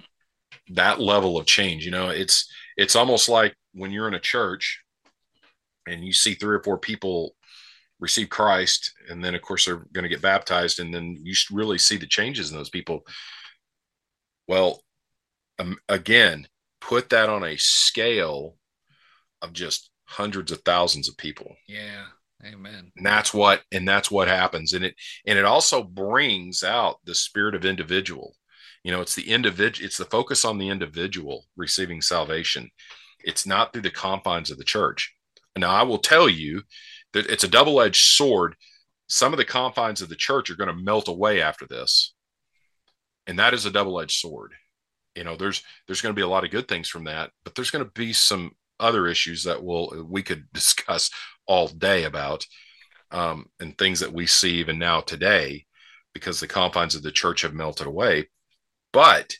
that 0.69 0.99
level 0.99 1.37
of 1.37 1.45
change. 1.45 1.85
You 1.85 1.91
know, 1.91 2.09
it's 2.09 2.51
it's 2.75 2.95
almost 2.95 3.29
like 3.29 3.55
when 3.73 3.91
you're 3.91 4.07
in 4.07 4.13
a 4.15 4.19
church 4.19 4.81
and 5.87 6.03
you 6.03 6.11
see 6.11 6.33
three 6.33 6.55
or 6.55 6.63
four 6.63 6.77
people 6.77 7.35
receive 7.99 8.29
Christ, 8.29 8.93
and 9.09 9.23
then 9.23 9.35
of 9.35 9.41
course 9.41 9.65
they're 9.65 9.85
going 9.93 10.03
to 10.03 10.09
get 10.09 10.21
baptized, 10.21 10.79
and 10.79 10.93
then 10.93 11.17
you 11.23 11.33
really 11.51 11.77
see 11.77 11.97
the 11.97 12.07
changes 12.07 12.51
in 12.51 12.57
those 12.57 12.69
people. 12.69 13.05
Well, 14.47 14.81
um, 15.59 15.77
again, 15.89 16.47
put 16.81 17.09
that 17.09 17.29
on 17.29 17.43
a 17.43 17.57
scale 17.57 18.57
of 19.41 19.53
just 19.53 19.89
hundreds 20.05 20.51
of 20.51 20.61
thousands 20.61 21.09
of 21.09 21.17
people. 21.17 21.55
Yeah. 21.67 22.05
Amen. 22.45 22.91
And 22.95 23.05
that's 23.05 23.33
what 23.33 23.63
and 23.71 23.87
that's 23.87 24.11
what 24.11 24.27
happens. 24.27 24.73
And 24.73 24.85
it 24.85 24.95
and 25.25 25.39
it 25.39 25.45
also 25.45 25.81
brings 25.81 26.63
out 26.63 26.97
the 27.05 27.15
spirit 27.15 27.55
of 27.55 27.65
individual 27.65 28.35
you 28.85 28.91
know 28.91 29.01
it's 29.01 29.15
the 29.15 29.29
individual 29.29 29.85
it's 29.85 29.97
the 29.97 30.05
focus 30.05 30.45
on 30.45 30.57
the 30.57 30.69
individual 30.69 31.45
receiving 31.57 32.01
salvation 32.01 32.69
it's 33.23 33.45
not 33.45 33.73
through 33.73 33.81
the 33.81 33.89
confines 33.89 34.51
of 34.51 34.57
the 34.57 34.63
church 34.63 35.13
now 35.57 35.71
i 35.71 35.83
will 35.83 35.97
tell 35.97 36.29
you 36.29 36.61
that 37.11 37.25
it's 37.25 37.43
a 37.43 37.49
double-edged 37.49 38.13
sword 38.15 38.55
some 39.07 39.33
of 39.33 39.37
the 39.37 39.45
confines 39.45 40.01
of 40.01 40.07
the 40.07 40.15
church 40.15 40.49
are 40.49 40.55
going 40.55 40.69
to 40.69 40.83
melt 40.83 41.07
away 41.07 41.41
after 41.41 41.65
this 41.65 42.13
and 43.27 43.39
that 43.39 43.53
is 43.53 43.65
a 43.65 43.71
double-edged 43.71 44.19
sword 44.19 44.53
you 45.15 45.23
know 45.23 45.35
there's 45.35 45.63
there's 45.87 46.01
going 46.01 46.13
to 46.13 46.19
be 46.19 46.23
a 46.23 46.27
lot 46.27 46.43
of 46.43 46.51
good 46.51 46.67
things 46.67 46.89
from 46.89 47.05
that 47.05 47.31
but 47.43 47.55
there's 47.55 47.71
going 47.71 47.83
to 47.83 47.91
be 47.91 48.13
some 48.13 48.51
other 48.79 49.07
issues 49.07 49.43
that 49.43 49.63
will 49.63 50.05
we 50.09 50.21
could 50.21 50.45
discuss 50.53 51.09
all 51.47 51.67
day 51.67 52.03
about 52.03 52.45
um, 53.11 53.45
and 53.59 53.77
things 53.77 53.99
that 53.99 54.11
we 54.11 54.25
see 54.25 54.55
even 54.55 54.79
now 54.79 54.99
today 54.99 55.65
because 56.13 56.39
the 56.39 56.47
confines 56.47 56.95
of 56.95 57.03
the 57.03 57.11
church 57.11 57.41
have 57.41 57.53
melted 57.53 57.87
away 57.87 58.27
but 58.91 59.35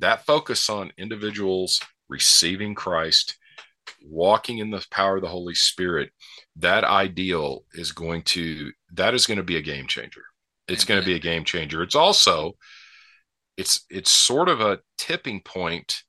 that 0.00 0.26
focus 0.26 0.68
on 0.68 0.92
individuals 0.98 1.80
receiving 2.08 2.74
Christ, 2.74 3.38
walking 4.04 4.58
in 4.58 4.70
the 4.70 4.84
power 4.90 5.16
of 5.16 5.22
the 5.22 5.28
Holy 5.28 5.54
Spirit, 5.54 6.10
that 6.56 6.84
ideal 6.84 7.64
is 7.72 7.92
going 7.92 8.22
to 8.22 8.72
that 8.92 9.14
is 9.14 9.26
going 9.26 9.38
to 9.38 9.44
be 9.44 9.56
a 9.56 9.62
game 9.62 9.86
changer. 9.86 10.24
It's 10.68 10.84
going 10.84 11.00
to 11.00 11.06
be 11.06 11.14
a 11.14 11.20
game 11.20 11.44
changer. 11.44 11.82
It's 11.82 11.94
also 11.94 12.56
it's 13.60 13.84
it's 13.90 14.10
sort 14.10 14.48
of 14.48 14.60
a 14.60 14.80
tipping 14.96 15.40
point 15.42 16.02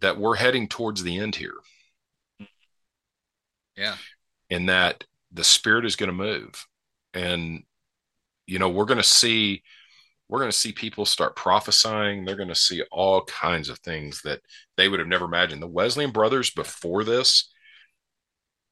that 0.00 0.18
we're 0.18 0.36
heading 0.36 0.68
towards 0.68 1.02
the 1.02 1.18
end 1.18 1.34
here. 1.34 1.56
Yeah. 3.76 3.96
In 4.50 4.66
that 4.66 5.04
the 5.32 5.44
spirit 5.44 5.86
is 5.86 5.96
going 5.96 6.08
to 6.08 6.12
move 6.12 6.66
and 7.14 7.62
you 8.46 8.58
know 8.58 8.68
we're 8.68 8.84
going 8.84 8.98
to 8.98 9.02
see 9.02 9.62
we're 10.28 10.40
going 10.40 10.50
to 10.50 10.56
see 10.56 10.72
people 10.72 11.06
start 11.06 11.36
prophesying. 11.36 12.24
They're 12.24 12.36
going 12.36 12.48
to 12.48 12.54
see 12.54 12.82
all 12.92 13.24
kinds 13.24 13.70
of 13.70 13.78
things 13.78 14.20
that 14.22 14.40
they 14.76 14.88
would 14.88 15.00
have 15.00 15.08
never 15.08 15.24
imagined. 15.24 15.62
The 15.62 15.66
Wesleyan 15.66 16.10
brothers 16.10 16.50
before 16.50 17.02
this, 17.02 17.50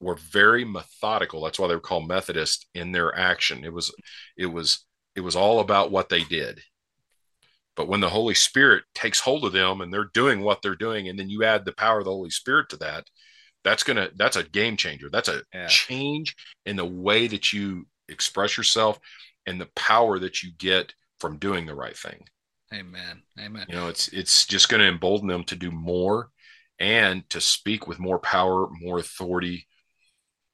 were 0.00 0.16
very 0.16 0.64
methodical. 0.64 1.42
That's 1.42 1.59
why 1.59 1.68
they 1.68 1.74
were 1.74 1.80
called 1.80 2.09
Methodist 2.09 2.66
in 2.74 2.92
their 2.92 3.16
action. 3.18 3.64
It 3.64 3.72
was, 3.72 3.90
it 4.37 4.46
was, 4.46 4.85
it 5.14 5.22
was 5.22 5.35
all 5.35 5.61
about 5.61 5.90
what 5.90 6.11
they 6.11 6.24
did. 6.24 6.61
But 7.77 7.89
when 7.89 8.01
the 8.01 8.09
Holy 8.09 8.35
Spirit 8.35 8.85
takes 8.95 9.21
hold 9.21 9.45
of 9.45 9.53
them 9.53 9.81
and 9.81 9.93
they're 9.93 10.11
doing 10.15 10.41
what 10.41 10.62
they're 10.62 10.75
doing, 10.75 11.09
and 11.09 11.19
then 11.19 11.29
you 11.29 11.45
add 11.45 11.65
the 11.65 11.73
power 11.73 11.99
of 11.99 12.07
the 12.07 12.11
Holy 12.11 12.31
Spirit 12.31 12.71
to 12.71 12.77
that, 12.79 13.05
that's 13.65 13.83
gonna 13.83 14.09
that's 14.17 14.37
a 14.37 14.45
game 14.45 14.77
changer. 14.77 15.11
That's 15.11 15.29
a 15.29 15.43
yeah. 15.53 15.67
change 15.67 16.37
in 16.65 16.77
the 16.77 16.87
way 16.87 17.27
that 17.27 17.53
you 17.53 17.87
express 18.09 18.57
yourself 18.57 18.99
and 19.47 19.61
the 19.61 19.69
power 19.75 20.19
that 20.19 20.43
you 20.43 20.53
get 20.59 20.95
from 21.21 21.39
doing 21.39 21.67
the 21.67 21.75
right 21.75 21.97
thing. 21.97 22.25
Amen. 22.73 23.23
Amen. 23.39 23.67
You 23.69 23.77
know, 23.77 23.89
it's 23.89 24.09
it's 24.09 24.47
just 24.47 24.69
going 24.69 24.81
to 24.81 24.89
embolden 24.89 25.29
them 25.29 25.45
to 25.45 25.57
do 25.57 25.71
more 25.71 26.31
and 26.79 27.29
to 27.31 27.41
speak 27.41 27.87
with 27.87 27.99
more 27.99 28.19
power, 28.19 28.69
more 28.81 28.99
authority, 28.99 29.67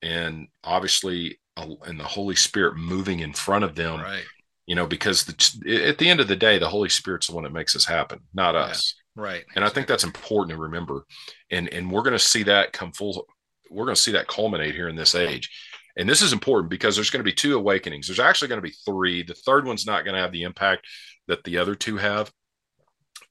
and 0.03 0.49
obviously, 0.63 1.39
uh, 1.57 1.67
and 1.87 1.99
the 1.99 2.05
Holy 2.05 2.37
Spirit 2.37 2.77
moving 2.77 3.21
in 3.21 3.33
front 3.33 3.65
of 3.65 3.75
them. 3.75 4.01
Right. 4.01 4.25
You 4.67 4.77
know, 4.77 4.87
because 4.87 5.25
the, 5.25 5.89
at 5.89 5.99
the 5.99 6.09
end 6.09 6.21
of 6.21 6.29
the 6.29 6.37
day, 6.37 6.59
the 6.59 6.69
Holy 6.69 6.89
Spirit's 6.89 7.27
the 7.27 7.35
one 7.35 7.45
that 7.45 7.53
makes 7.53 7.73
this 7.73 7.85
happen, 7.85 8.21
not 8.33 8.55
yeah. 8.55 8.61
us. 8.61 8.95
Right. 9.17 9.45
And 9.57 9.65
I 9.65 9.69
think 9.69 9.87
that's 9.87 10.05
important 10.05 10.57
to 10.57 10.63
remember. 10.63 11.05
And 11.51 11.69
and 11.69 11.91
we're 11.91 12.03
going 12.03 12.13
to 12.13 12.19
see 12.19 12.45
that 12.45 12.73
come 12.73 12.93
full. 12.93 13.27
We're 13.71 13.85
going 13.85 13.97
to 13.97 14.01
see 14.01 14.13
that 14.13 14.29
culminate 14.29 14.75
here 14.75 14.89
in 14.89 14.97
this 14.97 15.15
age. 15.15 15.51
And 15.97 16.09
this 16.09 16.23
is 16.23 16.33
important 16.33 16.71
because 16.71 16.95
there's 16.95 17.11
going 17.11 17.21
to 17.21 17.31
be 17.31 17.35
two 17.35 17.57
awakenings. 17.57 18.07
There's 18.07 18.21
actually 18.21 18.49
going 18.49 18.63
to 18.63 18.69
be 18.69 18.75
three. 18.87 19.23
The 19.23 19.35
third 19.35 19.67
one's 19.67 19.87
not 19.87 20.05
going 20.05 20.15
to 20.15 20.21
have 20.21 20.33
the 20.33 20.45
impact 20.45 20.87
that 21.29 21.45
the 21.45 21.59
other 21.59 21.75
two 21.75 21.97
have. 21.97 22.33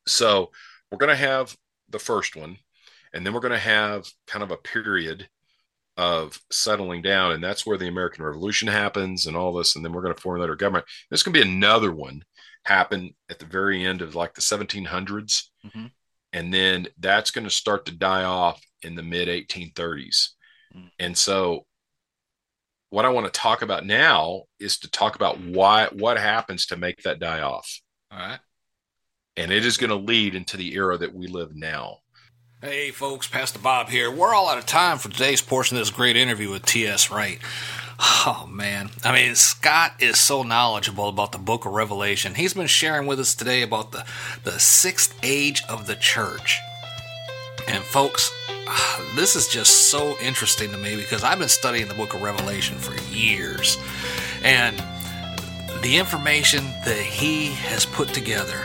So 0.08 0.52
we're 0.91 1.00
going 1.00 1.10
to 1.10 1.15
have 1.15 1.56
the 1.89 2.00
first 2.00 2.36
one, 2.36 2.58
and 3.13 3.26
then 3.26 3.34
we're 3.34 3.39
going 3.39 3.52
to 3.52 3.58
have 3.58 4.08
kind 4.28 4.44
of 4.44 4.52
a 4.52 4.58
period 4.58 5.28
of 6.02 6.42
settling 6.52 7.04
down, 7.04 7.32
and 7.32 7.44
that's 7.44 7.64
where 7.64 7.78
the 7.78 7.88
American 7.88 8.26
Revolution 8.26 8.68
happens 8.68 9.28
and 9.28 9.38
all 9.38 9.54
this, 9.54 9.76
and 9.76 9.86
then 9.86 9.94
we're 9.94 10.02
going 10.02 10.16
to 10.16 10.20
formulate 10.20 10.50
our 10.50 10.56
government. 10.56 10.86
There's 11.10 11.22
going 11.22 11.36
to 11.36 11.44
be 11.44 11.48
another 11.48 11.92
one 11.92 12.24
happen 12.64 13.14
at 13.30 13.38
the 13.38 13.46
very 13.46 13.86
end 13.86 14.02
of 14.02 14.16
like 14.16 14.34
the 14.34 14.42
1700s, 14.42 15.44
mm-hmm. 15.64 15.86
and 16.34 16.52
then 16.52 16.88
that's 16.98 17.30
going 17.30 17.44
to 17.44 17.52
start 17.52 17.86
to 17.86 17.92
die 17.92 18.24
off 18.24 18.60
in 18.82 18.96
the 18.96 19.04
mid 19.04 19.28
1830s. 19.28 20.30
Mm-hmm. 20.76 20.88
And 20.98 21.16
so 21.16 21.68
what 22.90 23.06
I 23.06 23.10
want 23.10 23.32
to 23.32 23.40
talk 23.40 23.62
about 23.62 23.86
now 23.86 24.46
is 24.60 24.80
to 24.80 24.90
talk 24.90 25.16
about 25.16 25.40
why 25.40 25.88
what 25.94 26.18
happens 26.18 26.66
to 26.68 26.78
make 26.78 27.04
that 27.04 27.20
die 27.20 27.42
off. 27.42 27.80
All 28.12 28.18
right. 28.18 28.40
And 29.38 29.52
it 29.52 29.68
is 29.68 29.78
going 29.78 29.92
to 29.92 29.96
lead 29.96 30.34
into 30.34 30.58
the 30.58 30.74
era 30.74 30.98
that 30.98 31.14
we 31.14 31.28
live 31.28 31.56
now. 31.56 31.98
Hey, 32.63 32.91
folks, 32.91 33.28
Pastor 33.28 33.58
Bob 33.58 33.89
here. 33.89 34.12
We're 34.12 34.36
all 34.36 34.47
out 34.47 34.60
of 34.60 34.67
time 34.67 35.00
for 35.00 35.10
today's 35.10 35.41
portion 35.41 35.78
of 35.78 35.82
this 35.82 35.89
great 35.89 36.15
interview 36.15 36.52
with 36.52 36.63
T.S. 36.63 37.10
Wright. 37.10 37.39
Oh, 38.00 38.47
man. 38.47 38.91
I 39.04 39.12
mean, 39.12 39.34
Scott 39.34 39.95
is 39.97 40.19
so 40.19 40.43
knowledgeable 40.43 41.10
about 41.10 41.32
the 41.32 41.39
book 41.39 41.65
of 41.65 41.71
Revelation. 41.71 42.36
He's 42.36 42.54
been 42.54 42.67
sharing 42.67 43.08
with 43.08 43.19
us 43.19 43.34
today 43.34 43.63
about 43.63 43.93
the, 43.93 44.06
the 44.43 44.60
sixth 44.60 45.17
age 45.24 45.63
of 45.67 45.88
the 45.88 45.95
church. 45.95 46.60
And, 47.67 47.84
folks, 47.84 48.32
this 49.15 49.36
is 49.36 49.47
just 49.47 49.89
so 49.89 50.15
interesting 50.21 50.69
to 50.69 50.78
me 50.78 50.95
because 50.95 51.24
I've 51.24 51.39
been 51.39 51.50
studying 51.50 51.88
the 51.88 51.95
book 51.95 52.13
of 52.13 52.21
Revelation 52.21 52.78
for 52.78 52.93
years. 53.12 53.80
And 54.43 54.78
the 55.82 55.97
information 55.97 56.65
that 56.86 57.02
he 57.02 57.54
has 57.54 57.88
put 57.88 58.10
together 58.10 58.63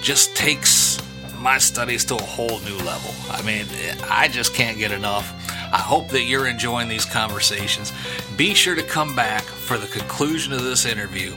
just 0.00 0.36
takes 0.36 1.02
my 1.42 1.58
studies 1.58 2.04
to 2.06 2.14
a 2.14 2.22
whole 2.22 2.60
new 2.60 2.76
level. 2.78 3.12
I 3.30 3.42
mean, 3.42 3.66
I 4.08 4.28
just 4.28 4.54
can't 4.54 4.78
get 4.78 4.92
enough. 4.92 5.32
I 5.72 5.78
hope 5.78 6.08
that 6.08 6.22
you're 6.22 6.46
enjoying 6.46 6.88
these 6.88 7.04
conversations. 7.04 7.92
Be 8.36 8.54
sure 8.54 8.74
to 8.74 8.82
come 8.82 9.16
back 9.16 9.42
for 9.42 9.78
the 9.78 9.86
conclusion 9.86 10.52
of 10.52 10.62
this 10.62 10.84
interview 10.84 11.34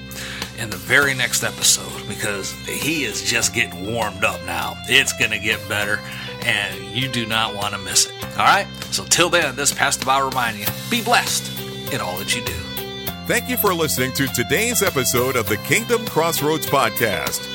in 0.57 0.69
the 0.69 0.77
very 0.77 1.13
next 1.13 1.43
episode 1.43 2.07
because 2.07 2.51
he 2.67 3.03
is 3.05 3.23
just 3.23 3.53
getting 3.53 3.93
warmed 3.93 4.23
up 4.23 4.43
now. 4.45 4.75
It's 4.87 5.13
going 5.13 5.31
to 5.31 5.39
get 5.39 5.67
better 5.67 5.99
and 6.43 6.75
you 6.95 7.07
do 7.07 7.25
not 7.25 7.55
want 7.55 7.73
to 7.73 7.79
miss 7.79 8.05
it. 8.05 8.13
All 8.37 8.45
right? 8.45 8.67
So, 8.91 9.03
till 9.05 9.29
then, 9.29 9.55
this 9.55 9.73
Pastor 9.73 10.05
Bob 10.05 10.23
reminding 10.31 10.61
you 10.63 10.67
be 10.89 11.01
blessed 11.01 11.51
in 11.91 12.01
all 12.01 12.17
that 12.17 12.35
you 12.35 12.43
do. 12.43 12.53
Thank 13.27 13.49
you 13.49 13.57
for 13.57 13.73
listening 13.73 14.13
to 14.13 14.27
today's 14.27 14.83
episode 14.83 15.35
of 15.35 15.49
the 15.49 15.57
Kingdom 15.57 16.05
Crossroads 16.05 16.67
Podcast. 16.67 17.54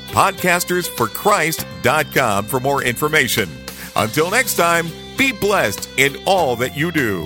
for 2.43 2.59
more 2.59 2.83
information. 2.83 3.49
Until 3.95 4.29
next 4.29 4.55
time, 4.55 4.87
be 5.17 5.31
blessed 5.31 5.87
in 5.97 6.17
all 6.25 6.57
that 6.57 6.75
you 6.75 6.91
do. 6.91 7.25